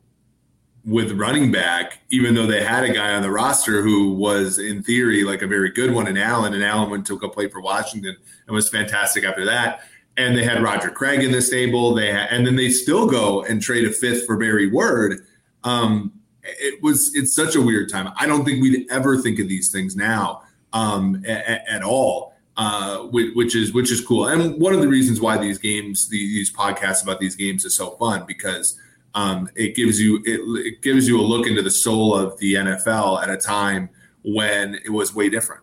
[0.84, 4.82] with running back, even though they had a guy on the roster who was in
[4.82, 7.60] theory like a very good one in Allen, and Allen went to go play for
[7.60, 8.16] Washington
[8.46, 9.82] and was fantastic after that.
[10.16, 11.94] And they had Roger Craig in the stable.
[11.94, 15.24] They had, and then they still go and trade a fifth for Barry Word.
[15.64, 18.12] Um, it was it's such a weird time.
[18.18, 20.42] I don't think we'd ever think of these things now
[20.72, 24.28] um, at, at all uh, which is which is cool.
[24.28, 27.90] And one of the reasons why these games, these podcasts about these games, is so
[27.92, 28.78] fun because
[29.14, 32.54] um, it gives you it, it gives you a look into the soul of the
[32.54, 33.88] NFL at a time
[34.22, 35.62] when it was way different.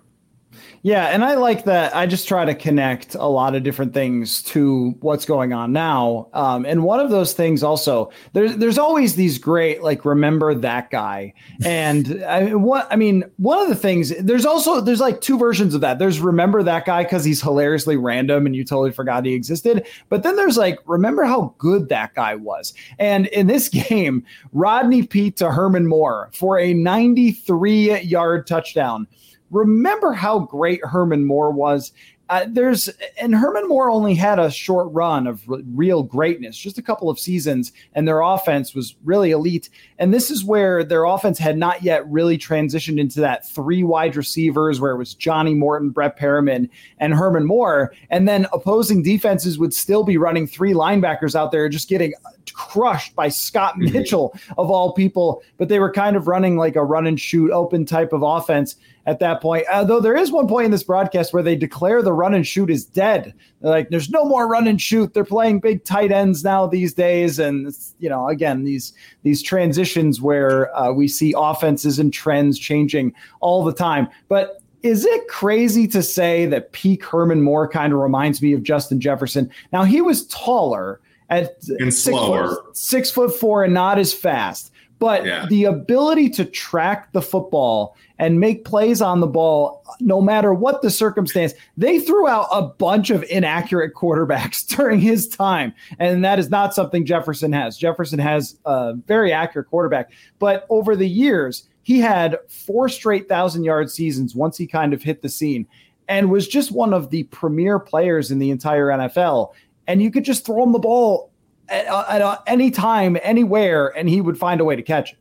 [0.81, 1.93] Yeah, and I like that.
[1.95, 6.29] I just try to connect a lot of different things to what's going on now.
[6.33, 10.89] Um, and one of those things also, there's there's always these great like remember that
[10.89, 11.33] guy.
[11.65, 15.73] And I, what I mean, one of the things there's also there's like two versions
[15.75, 15.99] of that.
[15.99, 19.85] There's remember that guy because he's hilariously random and you totally forgot he existed.
[20.07, 22.73] But then there's like remember how good that guy was.
[22.97, 29.07] And in this game, Rodney Peete to Herman Moore for a 93 yard touchdown
[29.51, 31.91] remember how great Herman Moore was.
[32.29, 36.77] Uh, there's and Herman Moore only had a short run of r- real greatness, just
[36.77, 39.69] a couple of seasons, and their offense was really elite.
[39.97, 44.15] And this is where their offense had not yet really transitioned into that three wide
[44.15, 47.95] receivers, where it was Johnny Morton, Brett Perriman, and Herman Moore.
[48.11, 52.13] And then opposing defenses would still be running three linebackers out there, just getting
[52.53, 53.91] crushed by Scott mm-hmm.
[53.91, 55.41] Mitchell of all people.
[55.57, 58.75] But they were kind of running like a run and shoot open type of offense
[59.05, 59.65] at that point.
[59.71, 62.69] Although there is one point in this broadcast where they declare the run and shoot
[62.69, 63.33] is dead.
[63.61, 65.13] They're like, there's no more run and shoot.
[65.13, 70.21] They're playing big tight ends now these days, and you know, again, these these transitions
[70.21, 74.07] where uh, we see offenses and trends changing all the time.
[74.27, 78.63] But is it crazy to say that peak Herman Moore kind of reminds me of
[78.63, 79.51] Justin Jefferson?
[79.73, 84.13] Now he was taller at and six slower, foot, six foot four, and not as
[84.13, 84.71] fast.
[84.99, 85.45] But yeah.
[85.47, 90.81] the ability to track the football and make plays on the ball, no matter what
[90.81, 95.73] the circumstance, they threw out a bunch of inaccurate quarterbacks during his time.
[95.97, 97.77] And that is not something Jefferson has.
[97.77, 100.11] Jefferson has a very accurate quarterback.
[100.37, 105.01] But over the years, he had four straight thousand yard seasons once he kind of
[105.01, 105.65] hit the scene
[106.09, 109.53] and was just one of the premier players in the entire NFL.
[109.87, 111.28] And you could just throw him the ball
[111.69, 115.19] at, at uh, any time, anywhere, and he would find a way to catch it.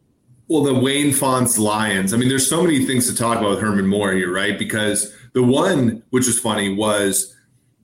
[0.49, 2.15] Well, the Wayne Fontes Lions.
[2.15, 4.59] I mean, there's so many things to talk about with Herman Moore here, right?
[4.59, 7.37] Because the one which was funny was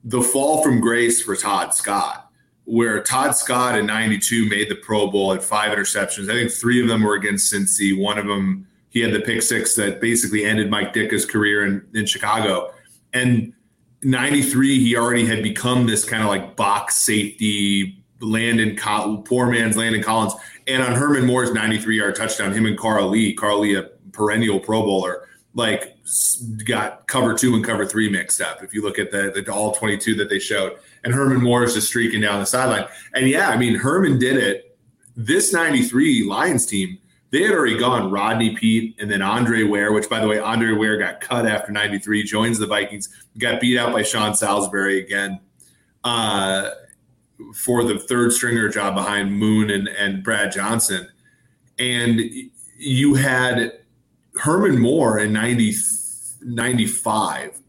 [0.03, 2.25] the fall from grace for Todd Scott
[2.65, 6.29] where Todd Scott in 92 made the Pro Bowl at five interceptions.
[6.29, 7.97] I think three of them were against Cincy.
[7.97, 11.85] One of them, he had the pick six that basically ended Mike Ditka's career in,
[11.93, 12.73] in Chicago.
[13.13, 13.53] And
[14.01, 18.77] 93, he already had become this kind of like box safety, Landon,
[19.23, 20.33] poor man's Landon Collins.
[20.67, 24.59] And on Herman Moore's 93 yard touchdown, him and Carl Lee, Carl Lee, a perennial
[24.59, 25.97] Pro Bowler, like
[26.65, 28.63] got cover two and cover three mixed up.
[28.63, 31.73] If you look at the, the all 22 that they showed, and Herman Moore is
[31.73, 32.87] just streaking down the sideline.
[33.13, 34.77] And yeah, I mean, Herman did it.
[35.15, 36.97] This 93 Lions team,
[37.31, 40.73] they had already gone Rodney Peete and then Andre Ware, which by the way, Andre
[40.73, 45.39] Ware got cut after 93, joins the Vikings, got beat out by Sean Salisbury again
[46.05, 46.69] uh,
[47.53, 51.07] for the third stringer job behind Moon and, and Brad Johnson.
[51.77, 52.21] And
[52.77, 53.73] you had
[54.35, 55.73] Herman Moore in 90,
[56.41, 57.59] 95,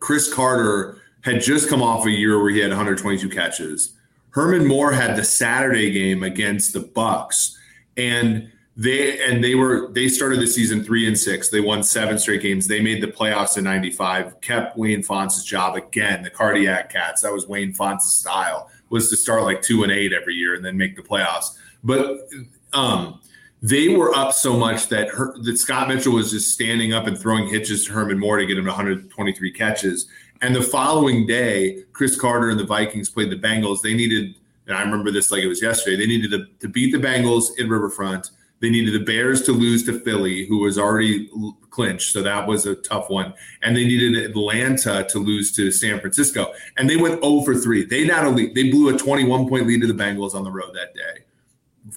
[0.00, 3.94] Cris Carter had just come off a year where he had 122 catches.
[4.30, 7.58] Herman Moore had the Saturday game against the Bucks,
[7.96, 11.48] and they and they were they started the season three and six.
[11.48, 12.66] They won seven straight games.
[12.66, 14.40] They made the playoffs in '95.
[14.40, 16.22] Kept Wayne Fontes' job again.
[16.22, 17.22] The cardiac cats.
[17.22, 20.64] That was Wayne Fontes' style was to start like two and eight every year and
[20.64, 21.56] then make the playoffs.
[21.82, 22.28] But
[22.72, 23.20] um,
[23.62, 27.18] they were up so much that her, that Scott Mitchell was just standing up and
[27.18, 30.06] throwing hitches to Herman Moore to get him 123 catches.
[30.42, 33.80] And the following day, Cris Carter and the Vikings played the Bengals.
[33.82, 34.34] They needed,
[34.66, 35.96] and I remember this like it was yesterday.
[35.96, 38.30] They needed to, to beat the Bengals in Riverfront.
[38.64, 41.28] They needed the Bears to lose to Philly, who was already
[41.68, 43.34] clinched, so that was a tough one.
[43.62, 47.84] And they needed Atlanta to lose to San Francisco, and they went 0 for 3.
[47.84, 50.74] They not only they blew a 21 point lead to the Bengals on the road
[50.74, 51.24] that day.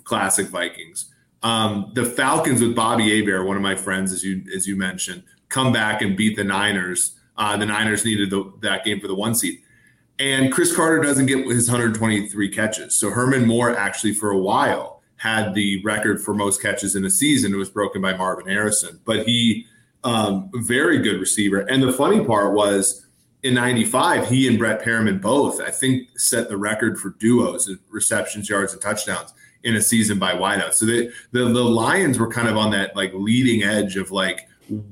[0.03, 1.05] Classic Vikings.
[1.41, 5.23] Um, the Falcons with Bobby Hebert, one of my friends, as you as you mentioned,
[5.47, 7.15] come back and beat the Niners.
[7.37, 9.61] Uh, the Niners needed the, that game for the one seed.
[10.19, 12.95] And Cris Carter doesn't get his 123 catches.
[12.95, 17.09] So Herman Moore actually, for a while, had the record for most catches in a
[17.09, 17.53] season.
[17.53, 19.65] It was broken by Marvin Harrison, but he,
[20.03, 21.59] um, very good receiver.
[21.61, 23.05] And the funny part was
[23.43, 28.49] in 95, he and Brett Perriman both, I think, set the record for duos, receptions,
[28.49, 30.73] yards, and touchdowns in a season by wideout.
[30.73, 34.47] So they, the the Lions were kind of on that like leading edge of like,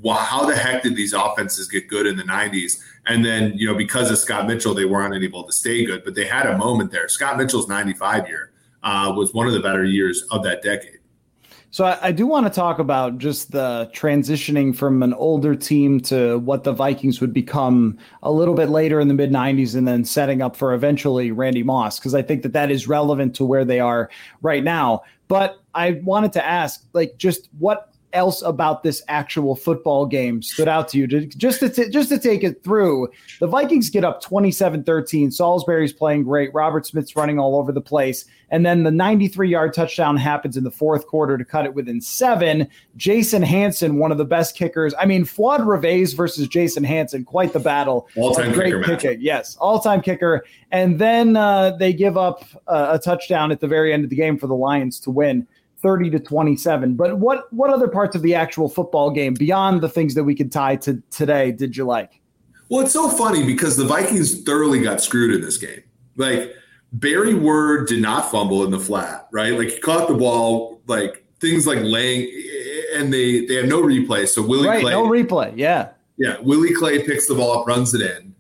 [0.06, 2.80] how the heck did these offenses get good in the 90s?
[3.06, 6.16] And then, you know, because of Scott Mitchell, they weren't able to stay good, but
[6.16, 7.08] they had a moment there.
[7.08, 8.52] Scott Mitchell's 95 year
[8.86, 11.00] uh, was one of the better years of that decade.
[11.72, 16.00] So I, I, do want to talk about just the transitioning from an older team
[16.02, 19.86] to what the Vikings would become a little bit later in the mid 90s and
[19.86, 23.44] then setting up for eventually Randy Moss because I think that that is relevant to
[23.44, 24.10] where they are
[24.42, 25.02] right now.
[25.28, 30.68] But I wanted to ask like just what else about this actual football game stood
[30.68, 31.08] out to you?
[31.08, 35.32] To, just to t- just to take it through, the Vikings get up 27-13.
[35.32, 36.54] Salisbury's playing great.
[36.54, 38.26] Robert Smith's running all over the place.
[38.52, 42.68] And then the 93-yard touchdown happens in the fourth quarter to cut it within seven.
[42.96, 44.94] Jason Hanson, one of the best kickers.
[45.00, 48.08] I mean, Fuad Reveiz versus Jason Hanson, quite the battle.
[48.16, 49.22] All-time great kicker kicker.
[49.22, 50.46] Yes, all-time kicker.
[50.72, 54.16] And then uh, they give up uh, a touchdown at the very end of the
[54.16, 55.48] game for the Lions to win.
[55.82, 56.96] 30 to 27.
[56.96, 60.36] But what what other parts of the actual football game beyond the things that we
[60.36, 62.22] could tie to today did you like?
[62.70, 65.84] Well, it's so funny because the Vikings thoroughly got screwed in this game.
[66.16, 66.54] Like
[66.94, 69.54] Barry Word did not fumble in the flat, right?
[69.54, 72.32] Like he caught the ball, like things like laying,
[72.96, 74.28] and they they have no replay.
[74.28, 76.38] So Willie right, Clay, no replay, yeah, yeah.
[76.42, 78.34] Willie Clay picks the ball up, runs it in.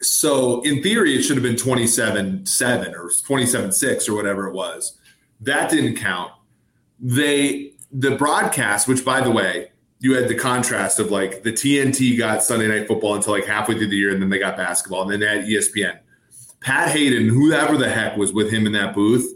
[0.00, 4.96] So in theory, it should have been 27-7 or 27-6 or whatever it was.
[5.40, 6.32] That didn't count
[7.00, 9.70] they the broadcast, which by the way,
[10.00, 13.74] you had the contrast of like the TNT got Sunday Night Football until like halfway
[13.74, 15.98] through the year, and then they got basketball, and then they had ESPN.
[16.60, 19.32] Pat Haden, whoever the heck was with him in that booth,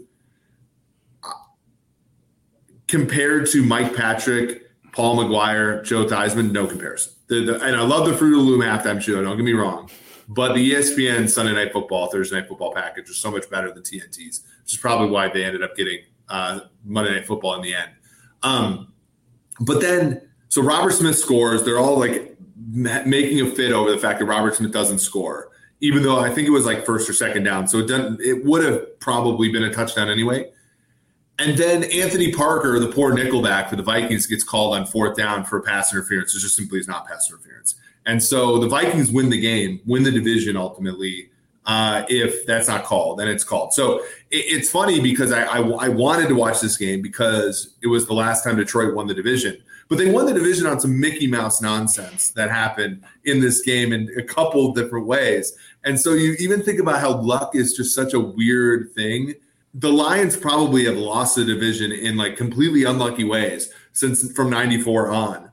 [2.87, 7.13] compared to Mike Patrick, Paul Maguire, Joe Theismann, no comparison.
[7.27, 9.23] The, the, and I love the Fruit of the Loom halftime show.
[9.23, 9.89] Don't get me wrong,
[10.27, 13.83] but the ESPN Sunday Night Football, Thursday Night Football package was so much better than
[13.83, 17.73] TNT's, which is probably why they ended up getting uh, Monday Night Football in the
[17.73, 17.91] end.
[18.41, 18.93] Um,
[19.59, 21.63] but then, so Robert Smith scores.
[21.63, 22.37] They're all like
[22.71, 25.49] making a fit over the fact that Robert Smith doesn't score,
[25.81, 27.67] even though I think it was like first or second down.
[27.67, 28.21] So it doesn't.
[28.21, 30.51] It would have probably been a touchdown anyway.
[31.39, 35.43] And then Anthony Parker, the poor nickelback for the Vikings, gets called on fourth down
[35.43, 36.35] for pass interference.
[36.35, 37.75] It just simply is not pass interference.
[38.05, 41.29] And so the Vikings win the game, win the division ultimately
[41.65, 43.73] uh, if that's not called, then it's called.
[43.73, 43.99] So
[44.31, 48.05] it, it's funny because I, I, I wanted to watch this game because it was
[48.05, 51.27] the last time Detroit won the division, but they won the division on some Mickey
[51.27, 55.57] Mouse nonsense that happened in this game in a couple different ways.
[55.85, 59.35] And so you even think about how luck is just such a weird thing.
[59.75, 65.11] The Lions probably have lost the division in like completely unlucky ways since from 94
[65.11, 65.51] on.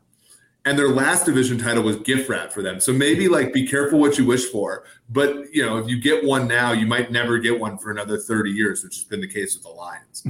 [0.65, 2.81] And their last division title was gift wrap for them.
[2.81, 4.85] So maybe like be careful what you wish for.
[5.09, 8.19] But you know, if you get one now, you might never get one for another
[8.19, 10.25] 30 years, which has been the case with the Lions.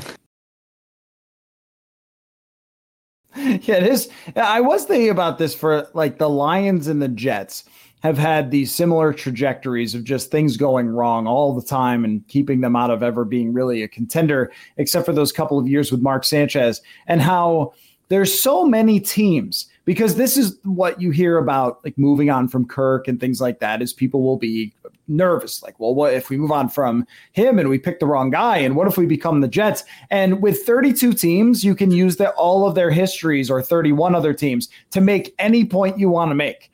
[3.67, 4.09] yeah, it is.
[4.37, 7.65] I was thinking about this for like the Lions and the Jets
[8.03, 12.61] have had these similar trajectories of just things going wrong all the time and keeping
[12.61, 16.01] them out of ever being really a contender, except for those couple of years with
[16.01, 17.75] Mark Sanchez, and how
[18.11, 22.67] there's so many teams because this is what you hear about like moving on from
[22.67, 24.75] Kirk and things like that is people will be
[25.09, 28.31] nervous like well what if we move on from him and we pick the wrong
[28.31, 29.85] guy and what if we become the Jets?
[30.11, 34.69] And with 32 teams you can use all of their histories or 31 other teams
[34.91, 36.71] to make any point you want to make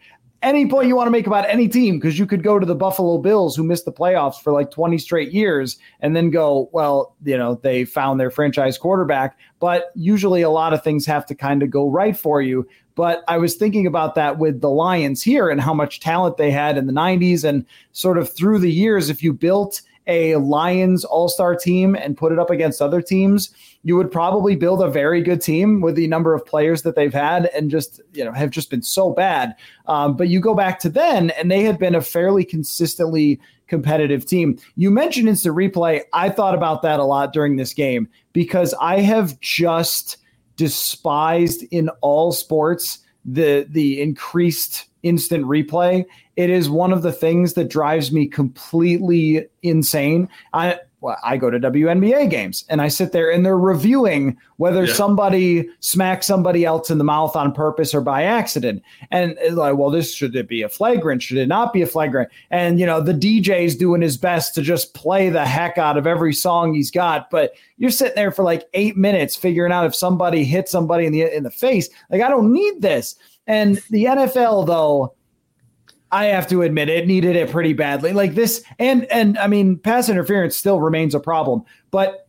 [0.46, 2.74] any point you want to make about any team because you could go to the
[2.74, 7.16] Buffalo Bills who missed the playoffs for like 20 straight years and then go, well,
[7.24, 9.36] you know, they found their franchise quarterback.
[9.58, 12.66] But usually a lot of things have to kind of go right for you.
[12.94, 16.50] But I was thinking about that with the Lions here and how much talent they
[16.50, 21.04] had in the 90s and sort of through the years, if you built a Lions
[21.04, 23.50] all star team and put it up against other teams,
[23.82, 27.14] you would probably build a very good team with the number of players that they've
[27.14, 29.54] had and just, you know, have just been so bad.
[29.86, 34.26] Um, but you go back to then, and they had been a fairly consistently competitive
[34.26, 34.58] team.
[34.76, 36.02] You mentioned instant replay.
[36.12, 40.18] I thought about that a lot during this game because I have just
[40.56, 46.04] despised in all sports the the increased instant replay.
[46.36, 50.28] It is one of the things that drives me completely insane.
[50.52, 54.86] I well, I go to WNBA games and I sit there and they're reviewing whether
[54.86, 54.94] yeah.
[54.94, 58.82] somebody smacked somebody else in the mouth on purpose or by accident.
[59.10, 61.22] And uh, like, well, this should it be a flagrant?
[61.22, 62.30] Should it not be a flagrant?
[62.50, 66.06] And you know, the DJ's doing his best to just play the heck out of
[66.06, 69.94] every song he's got, but you're sitting there for like eight minutes figuring out if
[69.94, 71.90] somebody hit somebody in the in the face.
[72.10, 73.16] Like, I don't need this.
[73.46, 75.14] And the NFL, though,
[76.12, 78.12] I have to admit it needed it pretty badly.
[78.12, 81.64] Like this, and and I mean, pass interference still remains a problem.
[81.90, 82.28] But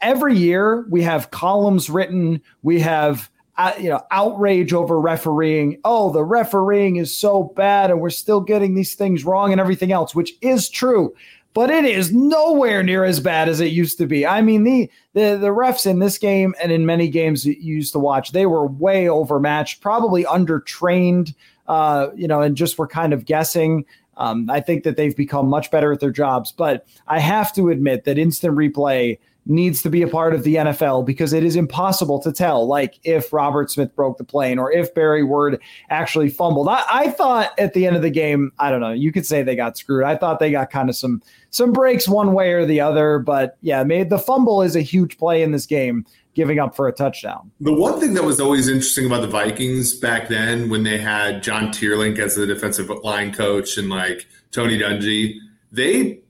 [0.00, 5.78] every year we have columns written, we have uh, you know outrage over refereeing.
[5.84, 9.92] Oh, the refereeing is so bad, and we're still getting these things wrong and everything
[9.92, 11.14] else, which is true.
[11.54, 14.26] But it is nowhere near as bad as it used to be.
[14.26, 17.76] I mean, the the the refs in this game and in many games that you
[17.76, 21.34] used to watch, they were way overmatched, probably undertrained
[21.66, 23.84] uh, you know, and just were kind of guessing.
[24.16, 27.70] Um, I think that they've become much better at their jobs, but I have to
[27.70, 31.56] admit that instant replay needs to be a part of the NFL because it is
[31.56, 35.60] impossible to tell, like if Robert Smith broke the plane or if Barry Word
[35.90, 36.68] actually fumbled.
[36.68, 39.42] I, I, thought at the end of the game, I don't know, you could say
[39.42, 40.04] they got screwed.
[40.04, 43.58] I thought they got kind of some some breaks one way or the other, but
[43.62, 46.92] yeah, made the fumble is a huge play in this game giving up for a
[46.92, 47.50] touchdown.
[47.60, 51.42] The one thing that was always interesting about the Vikings back then when they had
[51.42, 55.36] John Teerlinck as the defensive line coach and like Tony Dungy,
[55.70, 56.20] they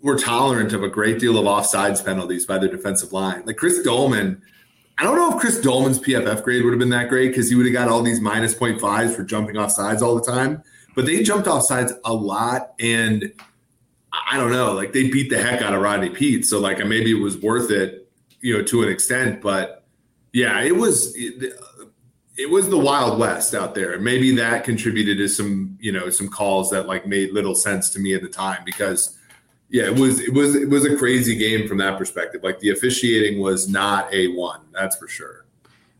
[0.00, 3.42] were tolerant of a great deal of offsides penalties by their defensive line.
[3.44, 4.40] Like Chris Doleman,
[4.98, 7.56] I don't know if Chris Doleman's PFF grade would have been that great because he
[7.56, 10.62] would have got all these minus 0.5s for jumping off sides all the time.
[10.94, 13.32] But they jumped off sides a lot and
[14.30, 16.46] I don't know, like they beat the heck out of Rodney Peete.
[16.46, 18.05] So like maybe it was worth it
[18.40, 19.40] you know, to an extent.
[19.40, 19.84] But
[20.32, 21.54] yeah, it was it,
[22.36, 23.94] it was the Wild West out there.
[23.94, 27.90] and Maybe that contributed to some, you know, some calls that like made little sense
[27.90, 29.18] to me at the time because
[29.68, 32.42] yeah, it was it was it was a crazy game from that perspective.
[32.42, 35.44] Like the officiating was not a one, that's for sure.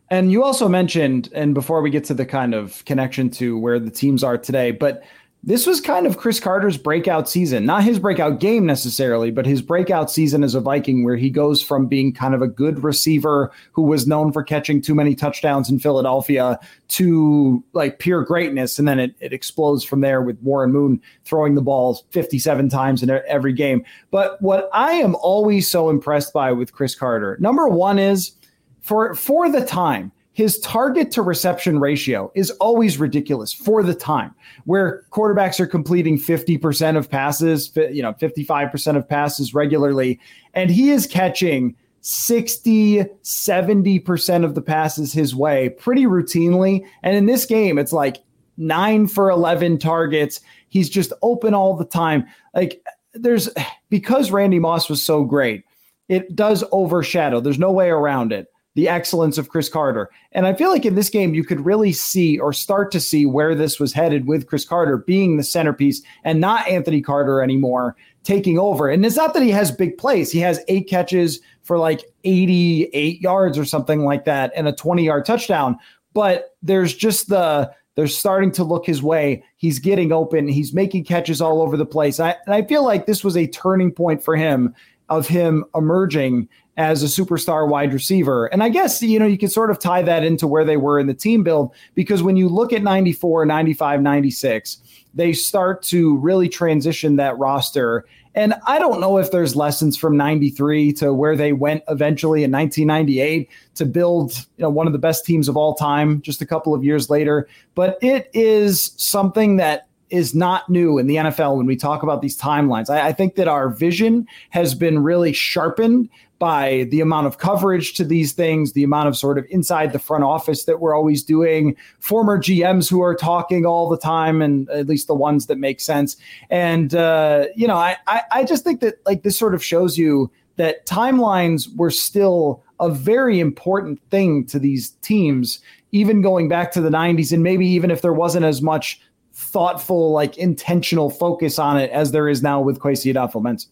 [0.09, 3.77] And you also mentioned, and before we get to the kind of connection to where
[3.77, 5.03] the teams are today, but
[5.47, 7.65] this was kind of Cris Carter's breakout season.
[7.65, 11.63] Not his breakout game necessarily, but his breakout season as a Viking, where he goes
[11.63, 15.69] from being kind of a good receiver who was known for catching too many touchdowns
[15.69, 18.77] in Philadelphia to like pure greatness.
[18.77, 23.01] And then it, it explodes from there with Warren Moon throwing the ball 57 times
[23.01, 23.85] in every game.
[24.11, 28.33] But what I am always so impressed by with Cris Carter, number one is
[28.81, 34.35] for for the time his target to reception ratio is always ridiculous for the time
[34.65, 40.19] where quarterbacks are completing 50% of passes, you know, 55% of passes regularly,
[40.53, 46.85] and he is catching 60, 70% of the passes his way pretty routinely.
[47.01, 48.17] And in this game, it's like
[48.57, 50.39] nine for 11 targets.
[50.69, 52.27] He's just open all the time.
[52.53, 52.83] Like,
[53.15, 53.49] there's
[53.89, 55.63] because Randy Moss was so great,
[56.09, 57.39] it does overshadow.
[57.39, 60.07] There's no way around it the excellence of Cris Carter.
[60.33, 63.25] And I feel like in this game, you could really see or start to see
[63.25, 67.95] where this was headed with Cris Carter being the centerpiece and not Anthony Carter anymore
[68.21, 68.87] taking over.
[68.87, 73.19] And it's not that he has big plays, he has eight catches for like 88
[73.19, 75.79] yards or something like that and a 20 yard touchdown.
[76.13, 79.43] But there's just the they're starting to look his way.
[79.55, 80.47] He's getting open.
[80.47, 82.19] He's making catches all over the place.
[82.19, 84.75] I, and I feel like this was a turning point for him
[85.09, 86.47] of him emerging
[86.77, 88.45] as a superstar wide receiver.
[88.47, 90.99] And I guess, you know, you can sort of tie that into where they were
[90.99, 94.77] in the team build because when you look at 94, 95, 96,
[95.15, 98.05] they start to really transition that roster.
[98.35, 102.51] And I don't know if there's lessons from 93 to where they went eventually in
[102.51, 106.45] 1998 to build, you know, one of the best teams of all time just a
[106.45, 111.57] couple of years later, but it is something that is not new in the NFL
[111.57, 112.89] when we talk about these timelines.
[112.89, 116.09] I, I, think that our vision has been really sharpened
[116.39, 119.99] by the amount of coverage to these things, the amount of sort of inside the
[119.99, 124.69] front office that we're always doing, former GMs who are talking all the time, and
[124.69, 126.17] at least the ones that make sense.
[126.49, 129.97] And, uh, you know, I, I, I just think that like this sort of shows
[129.97, 135.59] you that timelines were still a very important thing to these teams,
[135.91, 137.31] even going back to the 90s.
[137.31, 139.01] And maybe even if there wasn't as much
[139.33, 143.67] thoughtful, like intentional focus on it as there is now with Kwesi Adofo-Mensah.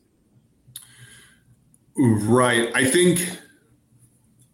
[1.98, 2.72] Right.
[2.76, 3.40] I think,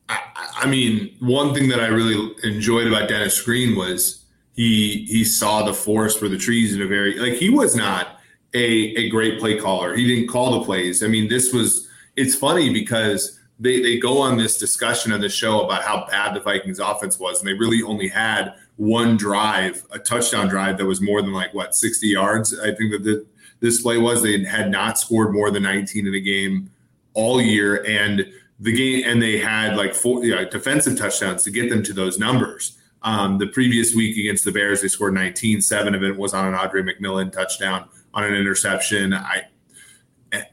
[0.09, 0.19] I,
[0.57, 5.63] I, mean, one thing that I really enjoyed about Dennis Green was he he saw
[5.63, 8.19] the forest for the trees in a very like he was not
[8.53, 9.95] a a great play caller.
[9.95, 11.03] He didn't call the plays.
[11.03, 15.29] I mean, this was it's funny because they they go on this discussion on the
[15.29, 19.85] show about how bad the Vikings offense was, and they really only had one drive,
[19.91, 22.59] a touchdown drive that was more than like what 60 yards.
[22.59, 23.25] I think that the,
[23.59, 26.70] this play was they had not scored more than 19 in a game
[27.13, 28.25] all year, and
[28.59, 31.93] the game and they had like four you know, defensive touchdowns to get them to
[31.93, 32.77] those numbers.
[33.03, 35.61] Um, the previous week against the Bears, they scored 19.
[35.61, 39.13] Seven of it was on an Audray McMillian touchdown on an interception.
[39.13, 39.45] I,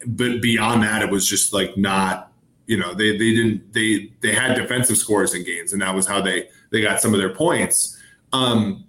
[0.06, 2.32] but beyond that, it was just like not,
[2.66, 6.06] you know, they they didn't they they had defensive scores in games, and that was
[6.06, 7.96] how they they got some of their points.
[8.32, 8.84] Um,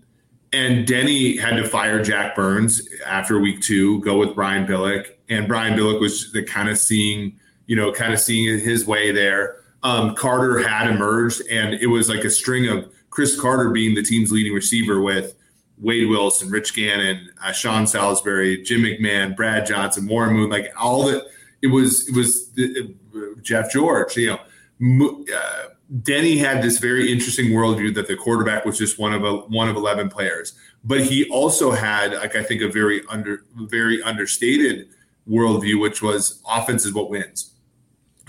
[0.52, 5.48] and Denny had to fire Jack Burns after week two, go with Brian Billick, and
[5.48, 7.40] Brian Billick was the kind of seeing
[7.70, 9.58] you know, kind of seeing his way there.
[9.84, 14.02] Um, Carter had emerged, and it was like a string of Cris Carter being the
[14.02, 15.36] team's leading receiver with
[15.78, 21.06] Wade Wilson, Rich Gannon, uh, Sean Salisbury, Jim McMahon, Brad Johnson, Warren Moon, like all
[21.06, 21.28] that.
[21.62, 24.18] It was it was uh, Jeff George.
[24.18, 24.40] You
[24.82, 25.66] know, uh,
[26.02, 29.70] Denny had this very interesting worldview that the quarterback was just one of a one
[29.70, 34.88] of eleven players, but he also had like I think a very under very understated
[35.30, 37.54] worldview, which was offense is what wins.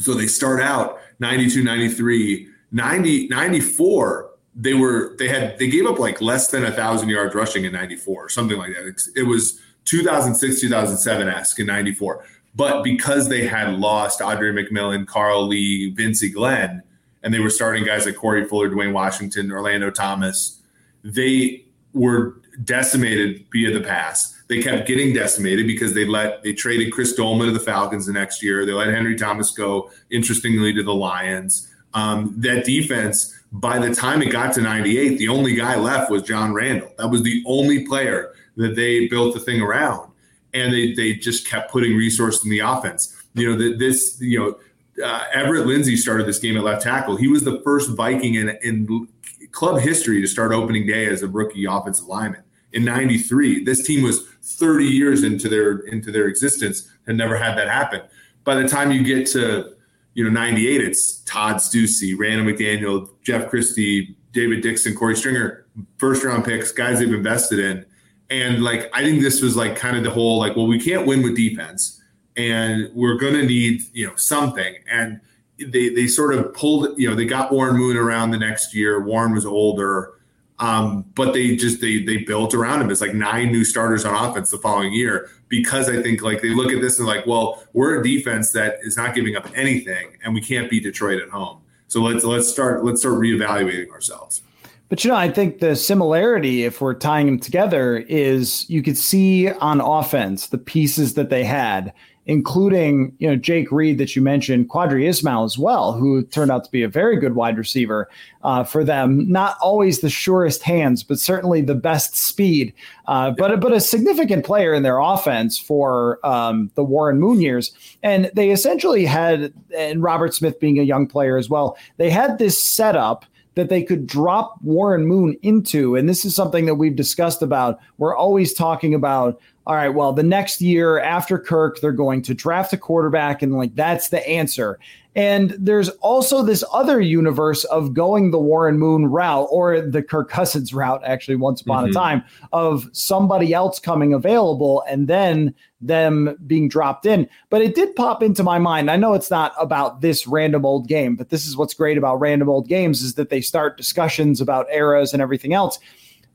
[0.00, 4.30] So they start out 92, 93, 90, 94.
[4.56, 7.72] They were, they had, they gave up like less than a thousand yards rushing in
[7.72, 9.10] 94, or something like that.
[9.14, 12.24] It was 2006, 2007 esque in 94.
[12.54, 16.82] But because they had lost Audray McMillian, Carl Lee, Vencie Glenn,
[17.22, 20.60] and they were starting guys like Corey Fuller, Dewayne Washington, Orlando Thomas,
[21.04, 24.39] they were decimated via the pass.
[24.50, 28.12] They kept getting decimated because they let they traded Chris Doleman to the Falcons the
[28.12, 28.66] next year.
[28.66, 31.72] They let Henry Thomas go, interestingly, to the Lions.
[31.94, 36.24] Um, that defense, by the time it got to 98, the only guy left was
[36.24, 36.92] John Randle.
[36.98, 40.10] That was the only player that they built the thing around.
[40.52, 43.22] And they, they just kept putting resources in the offense.
[43.34, 47.14] You know, the, this, you know, uh, Everett Lindsay started this game at left tackle.
[47.14, 49.06] He was the first Viking in, in
[49.52, 52.42] club history to start opening day as a rookie offensive lineman
[52.72, 57.56] in 93 this team was 30 years into their into their existence and never had
[57.56, 58.02] that happen.
[58.44, 59.74] By the time you get to
[60.14, 65.66] you know 98 it's todd Steussie, randall mcdaniel jeff Christy, david dixon Korey stringer
[65.98, 67.86] first round picks guys they've invested in.
[68.30, 71.06] And like i think this was like kind of the whole like well we can't
[71.06, 72.00] win with defense
[72.36, 74.74] and we're to need you know something.
[74.90, 75.20] And
[75.58, 79.04] they they sort of pulled you know they got warren moon around the next year.
[79.04, 80.14] Warren was older
[80.60, 82.90] um, but they just they they built around him.
[82.90, 86.50] It's like nine new starters on offense the following year because I think like they
[86.50, 90.18] look at this and like, well, we're a defense that is not giving up anything,
[90.22, 91.62] and we can't beat Detroit at home.
[91.88, 94.42] So let's let's start let's start reevaluating ourselves.
[94.90, 98.98] But you know, I think the similarity, if we're tying them together, is you could
[98.98, 101.94] see on offense the pieces that they had
[102.26, 106.64] including you know Jake Reed that you mentioned, Qadry Ismail as well, who turned out
[106.64, 108.08] to be a very good wide receiver
[108.42, 109.30] uh, for them.
[109.30, 112.72] Not always the surest hands, but certainly the best speed.
[113.06, 117.72] Uh, but but a significant player in their offense for um, the Warren Moon years,
[118.02, 121.76] and they essentially had and Robert Smith being a young player as well.
[121.96, 125.96] They had this setup that they could drop Warren Moon into.
[125.96, 127.78] And this is something that we've discussed about.
[127.98, 132.34] We're always talking about all right, well, the next year after Kirk, they're going to
[132.34, 134.78] draft a quarterback, and like that's the answer.
[135.16, 140.30] And there's also this other universe of going the Warren Moon route or the Kirk
[140.30, 141.90] Cousins route, actually, once upon mm-hmm.
[141.90, 147.28] a time, of somebody else coming available and then them being dropped in.
[147.48, 148.90] But it did pop into my mind.
[148.90, 152.20] I know it's not about this random old game, but this is what's great about
[152.20, 155.80] random old games is that they start discussions about eras and everything else.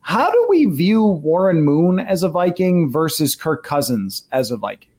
[0.06, 4.92] How do we view Warren Moon as a Viking versus Kirk Cousins as a Viking?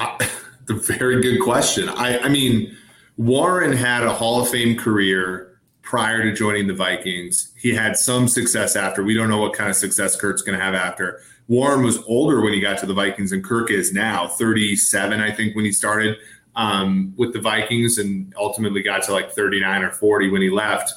[0.00, 0.18] Uh,
[0.68, 1.88] very good question.
[1.88, 2.76] I, I mean,
[3.16, 7.52] Warren had a Hall of Fame career prior to joining the Vikings.
[7.56, 9.04] He had some success after.
[9.04, 11.20] We don't know what kind of success Kirk's going to have after.
[11.46, 15.30] Warren was older when he got to the Vikings, and Kirk is now 37, I
[15.30, 16.16] think, when he started
[16.56, 20.92] um, with the Vikings, and ultimately got to like 39 or 40 when he left.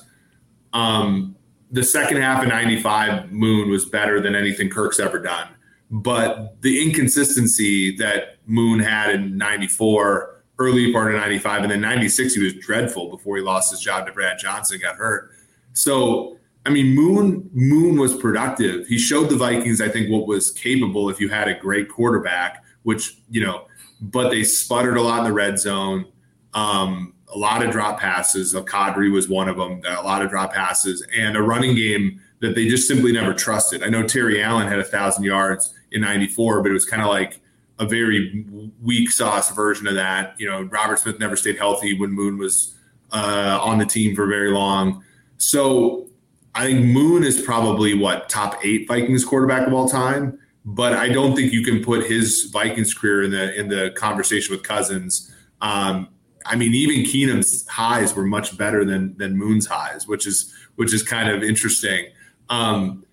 [0.74, 1.36] Um,
[1.72, 5.48] the second half of 95 Moon was better than anything Kirk's ever done.
[5.90, 12.34] But the inconsistency that Moon had in 94, early part of 95, and then 96,
[12.34, 15.32] he was dreadful before he lost his job to Brad Johnson, got hurt.
[15.74, 18.88] So, I mean, Moon Moon was productive.
[18.88, 22.64] He showed the Vikings, I think, what was capable if you had a great quarterback,
[22.84, 23.68] which, you know,
[24.02, 26.06] but they sputtered a lot in the red zone.
[26.54, 28.54] Um, a lot of drop passes.
[28.54, 29.82] Qadry was one of them.
[29.86, 33.84] A lot of drop passes and a running game that they just simply never trusted.
[33.84, 37.10] I know Terry Allen had a thousand yards in '94, but it was kind of
[37.10, 37.40] like
[37.80, 38.46] a very
[38.82, 40.36] weak sauce version of that.
[40.40, 42.76] You know, Robert Smith never stayed healthy when Moon was
[43.12, 45.04] uh, on the team for very long.
[45.38, 46.08] So
[46.56, 50.40] I think Moon is probably what top eight Vikings quarterback of all time.
[50.66, 54.54] But I don't think you can put his Vikings career in the in the conversation
[54.54, 55.34] with Cousins.
[55.62, 56.10] Um,
[56.50, 60.94] I mean, even Keenum's highs were much better than than Moon's highs, which is which
[60.94, 62.08] is kind of interesting.
[62.50, 63.04] Um,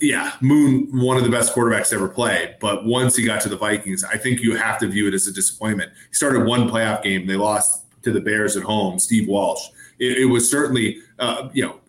[0.00, 2.56] yeah, Moon, one of the best quarterbacks ever played.
[2.60, 5.26] But once he got to the Vikings, I think you have to view it as
[5.26, 5.92] a disappointment.
[6.08, 8.98] He started one playoff game, they lost to the Bears at home.
[8.98, 9.68] Steve Walsh.
[9.98, 11.80] It, it was certainly, uh, you know,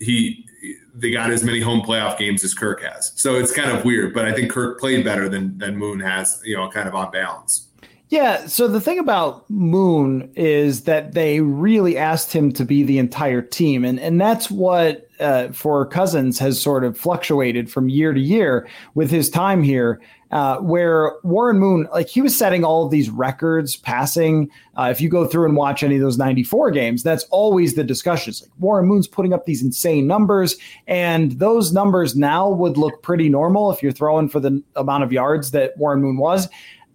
[0.00, 0.46] he
[0.94, 3.12] they got as many home playoff games as Kirk has.
[3.16, 6.40] So it's kind of weird, but I think Kirk played better than than Moon has,
[6.44, 7.68] you know, kind of on balance.
[8.14, 8.46] Yeah.
[8.46, 13.42] So the thing about Moon is that they really asked him to be the entire
[13.42, 18.20] team, and and that's what uh, for Cousins has sort of fluctuated from year to
[18.20, 20.00] year with his time here.
[20.30, 24.50] Uh, where Warren Moon, like he was setting all of these records passing.
[24.76, 27.84] Uh, if you go through and watch any of those 94 games, that's always the
[27.84, 28.30] discussion.
[28.30, 30.56] It's like Warren Moon's putting up these insane numbers,
[30.88, 35.12] and those numbers now would look pretty normal if you're throwing for the amount of
[35.12, 36.48] yards that Warren Moon was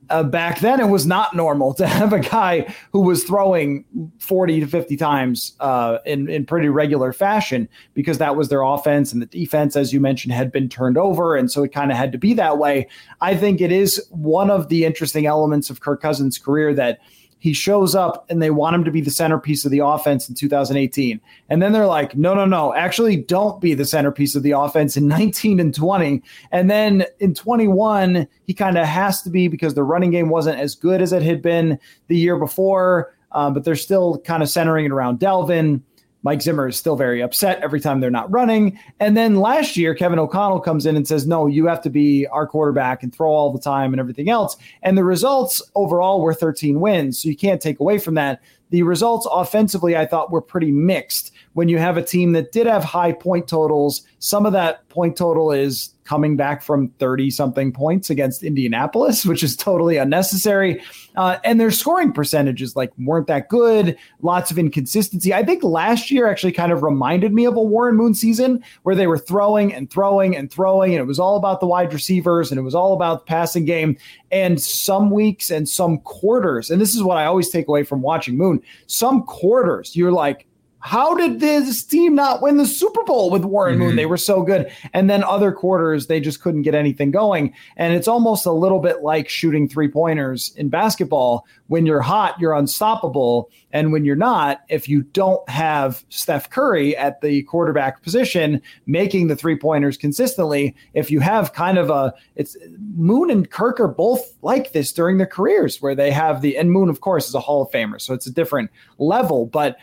[0.10, 3.86] uh, back then it was not normal to have a guy who was throwing
[4.20, 9.14] 40 to 50 times uh, in, in pretty regular fashion because that was their offense
[9.14, 11.36] and the defense, as you mentioned, had been turned over.
[11.36, 12.88] And so it kind of had to be that way.
[13.22, 17.00] I think it is one of the interesting elements of Kirk Cousins' career that–
[17.40, 20.36] he shows up and they want him to be the centerpiece of the offense in
[20.36, 21.20] 2018.
[21.50, 24.98] And then they're like, no, no, no, actually don't be the centerpiece of the offense
[24.98, 26.22] in 19 and 20.
[26.52, 30.60] And then in 21, he kind of has to be because the running game wasn't
[30.60, 33.16] as good as it had been the year before.
[33.32, 35.82] Um, but they're still kind of centering it around Dalvin.
[36.24, 38.78] Mike Zimmer is still very upset every time they're not running.
[39.00, 42.28] And then last year, Kevin O'Connell comes in and says, No, you have to be
[42.28, 44.58] our quarterback and throw all the time and everything else.
[44.84, 47.22] And the results overall were 13 wins.
[47.22, 48.42] So you can't take away from that.
[48.70, 52.68] The results offensively, I thought, were pretty mixed when you have a team that did
[52.68, 54.04] have high point totals.
[54.20, 59.44] Some of that point total is coming back from 30 something points against Indianapolis, which
[59.44, 60.82] is totally unnecessary.
[61.16, 63.96] Uh, and their scoring percentages like weren't that good.
[64.22, 65.34] Lots of inconsistency.
[65.34, 68.96] I think last year actually kind of reminded me of a Warren Moon season where
[68.96, 72.52] they were throwing and throwing and throwing, and it was all about the wide receivers
[72.52, 73.96] and it was all about the passing game.
[74.32, 78.02] And some weeks and some quarters, and this is what I always take away from
[78.02, 78.62] watching Moon.
[78.88, 80.48] Some quarters, you're like,
[80.82, 83.84] how did this team not win the Super Bowl with Warren mm-hmm.
[83.84, 83.96] Moon?
[83.96, 84.72] They were so good.
[84.94, 87.54] And then other quarters, they just couldn't get anything going.
[87.76, 91.46] And it's almost a little bit like shooting three pointers in basketball.
[91.68, 93.50] When you're hot, you're unstoppable.
[93.72, 99.28] And when you're not, if you don't have Steph Curry at the quarterback position making
[99.28, 102.56] the three pointers consistently, if you have kind of a, it's
[102.96, 106.72] Moon and Kirk are both like this during their careers where they have the, and
[106.72, 108.00] Moon, of course, is a Hall of Famer.
[108.00, 109.46] So it's a different level.
[109.46, 109.78] But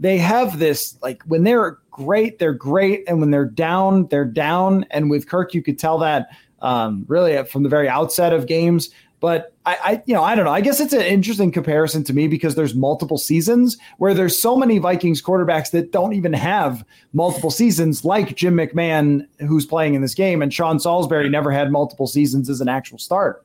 [0.00, 4.86] they have this like when they're great, they're great, and when they're down, they're down.
[4.90, 6.30] And with Kirk, you could tell that
[6.60, 8.90] um, really from the very outset of games.
[9.20, 10.50] But I, I, you know, I don't know.
[10.50, 14.56] I guess it's an interesting comparison to me because there's multiple seasons where there's so
[14.56, 16.82] many Vikings quarterbacks that don't even have
[17.12, 21.70] multiple seasons, like Jim McMahon, who's playing in this game, and Sean Salisbury never had
[21.70, 23.42] multiple seasons as an actual starter.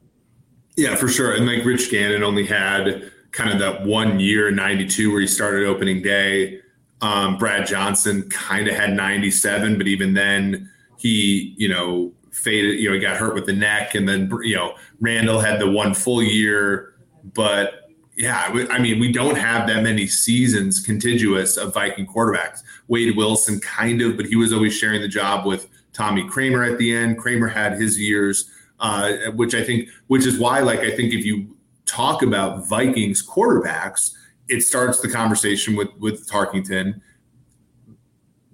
[0.78, 1.34] Yeah, for sure.
[1.34, 5.66] And like Rich Gannon only had kind of that one year, 92, where he started
[5.66, 6.62] opening day.
[7.02, 12.88] Um, Brad Johnson kind of had 97, but even then he, you know, faded, you
[12.88, 13.94] know, he got hurt with the neck.
[13.94, 16.96] And then, you know, Randall had the one full year.
[17.34, 22.64] But yeah, I mean, we don't have that many seasons contiguous of Viking quarterbacks.
[22.88, 26.78] Wade Wilson kind of, but he was always sharing the job with Tommy Kramer at
[26.78, 27.18] the end.
[27.18, 31.26] Kramer had his years, uh, which I think, which is why, like, I think if
[31.26, 31.55] you
[31.86, 34.12] talk about Vikings quarterbacks,
[34.48, 37.02] it starts the conversation with with Tarkenton.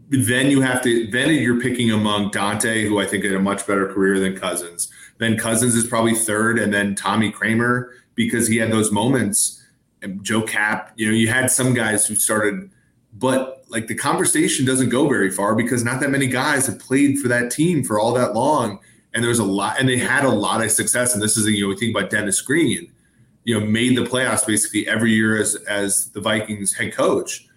[0.10, 3.66] Then you have to then you're picking among Daunte, who I think had a much
[3.66, 4.90] better career than Cousins.
[5.18, 9.58] Then Cousins is probably third, and then Tommy Kramer because he had those moments.
[10.02, 12.72] And Joe Kapp, you know, you had some guys who started,
[13.14, 17.20] but like the conversation doesn't go very far because not that many guys have played
[17.20, 18.80] for that team for all that long.
[19.14, 21.14] And there's a lot, and they had a lot of success.
[21.14, 22.92] And this is, you know, we think about Dennis Green
[23.44, 27.48] you know, made the playoffs basically every year as as the Vikings head coach,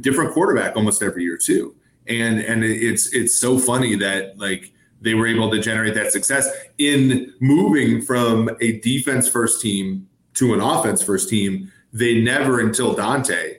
[0.00, 1.74] different quarterback almost every year too.
[2.08, 6.48] And and it's it's so funny that like they were able to generate that success
[6.78, 11.70] in moving from a defense first team to an offense first team.
[11.92, 13.58] They never until Daunte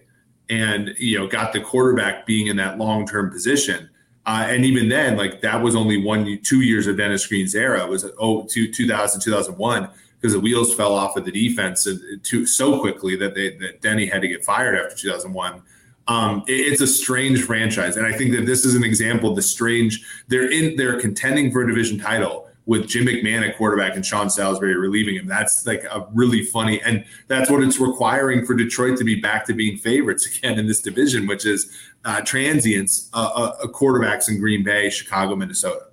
[0.49, 3.89] and you know got the quarterback being in that long term position.
[4.25, 7.85] Uh, and even then, like that was only one, two years of Dennis Green's era.
[7.85, 9.89] It was oh, 2000, 2001
[10.19, 11.87] because the wheels fell off of the defense
[12.23, 15.61] too, so quickly that they that Denny had to get fired after 2001.
[16.07, 19.35] Um, it, it's a strange franchise, and I think that this is an example of
[19.35, 20.05] the strange.
[20.27, 24.29] They're in they're contending for a division title with Jim McMahon at quarterback and Sean
[24.29, 25.25] Salisbury relieving him.
[25.25, 29.45] That's like a really funny, and that's what it's requiring for Detroit to be back
[29.47, 34.39] to being favorites again in this division, which is uh, transients, uh, uh, quarterbacks in
[34.39, 35.86] Green Bay, Chicago, Minnesota.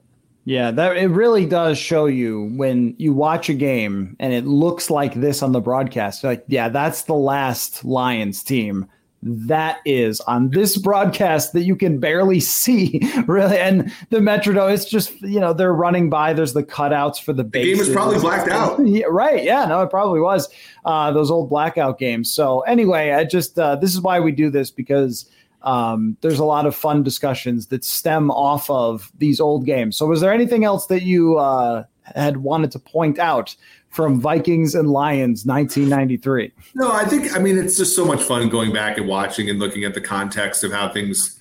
[0.46, 4.90] Yeah, that it really does show you when you watch a game and it looks
[4.90, 6.22] like this on the broadcast.
[6.22, 8.86] Like, yeah, that's the last Lions team.
[9.26, 13.58] That is on this broadcast that you can barely see, really.
[13.58, 16.34] And the Metrodome, it's just you know they're running by.
[16.34, 18.78] There's the cutouts for the, the game is probably blacked out.
[18.86, 19.42] yeah, right?
[19.42, 20.50] Yeah, no, it probably was
[20.84, 22.30] uh, those old blackout games.
[22.30, 25.24] So anyway, I just uh, this is why we do this because
[25.64, 29.96] um, there's a lot of fun discussions that stem off of these old games.
[29.96, 31.84] So, was there anything else that you uh,
[32.14, 33.56] had wanted to point out
[33.88, 36.52] from Vikings and Lions 1993?
[36.74, 39.58] No, I think, I mean, it's just so much fun going back and watching and
[39.58, 41.40] looking at the context of how things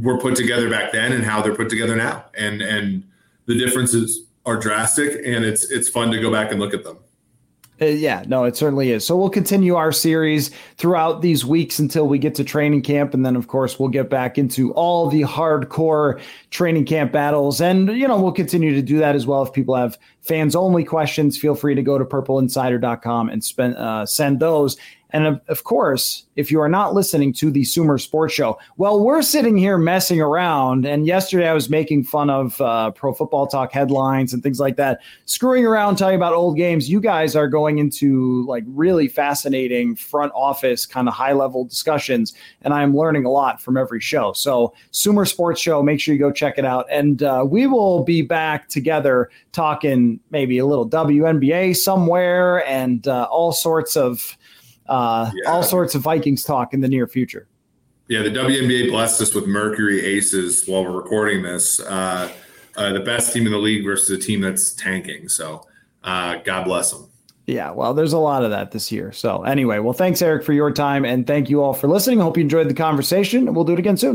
[0.00, 2.24] were put together back then and how they're put together now.
[2.36, 3.04] And, and
[3.46, 6.98] the differences are drastic and it's, it's fun to go back and look at them.
[7.82, 9.04] Uh, yeah, no, it certainly is.
[9.04, 13.14] So we'll continue our series throughout these weeks until we get to training camp.
[13.14, 16.20] And then, of course, we'll get back into all the hardcore
[16.50, 17.60] training camp battles.
[17.60, 19.42] And, you know, we'll continue to do that as well.
[19.42, 24.06] If people have fans only questions, feel free to go to purpleinsider.com and spend, uh,
[24.06, 24.76] send those.
[25.14, 28.98] And of, of, course, if you are not listening to the Sumer Sports Show, well,
[28.98, 30.84] we're sitting here messing around.
[30.84, 34.74] And yesterday I was making fun of uh, Pro Football Talk headlines and things like
[34.74, 36.90] that, screwing around, talking about old games.
[36.90, 42.32] You guys are going into like really fascinating front office kind of high level discussions.
[42.62, 44.32] And I'm learning a lot from every show.
[44.32, 46.86] So, Sumer Sports Show, make sure you go check it out.
[46.90, 53.28] And uh, we will be back together talking maybe a little WNBA somewhere and uh,
[53.30, 54.36] all sorts of
[54.88, 55.50] uh, yeah.
[55.50, 57.48] all sorts of Vikings talk in the near future.
[58.08, 61.80] Yeah, the WNBA blessed us with Mercury Aces while we're recording this.
[61.80, 62.30] Uh,
[62.76, 65.28] uh, the best team in the league versus a team that's tanking.
[65.28, 65.66] So,
[66.02, 67.08] uh, God bless them.
[67.46, 69.12] Yeah, well, there's a lot of that this year.
[69.12, 71.04] So, anyway, well, thanks, Eric, for your time.
[71.04, 72.20] And thank you all for listening.
[72.20, 73.52] Hope you enjoyed the conversation.
[73.52, 74.12] We'll do it again soon.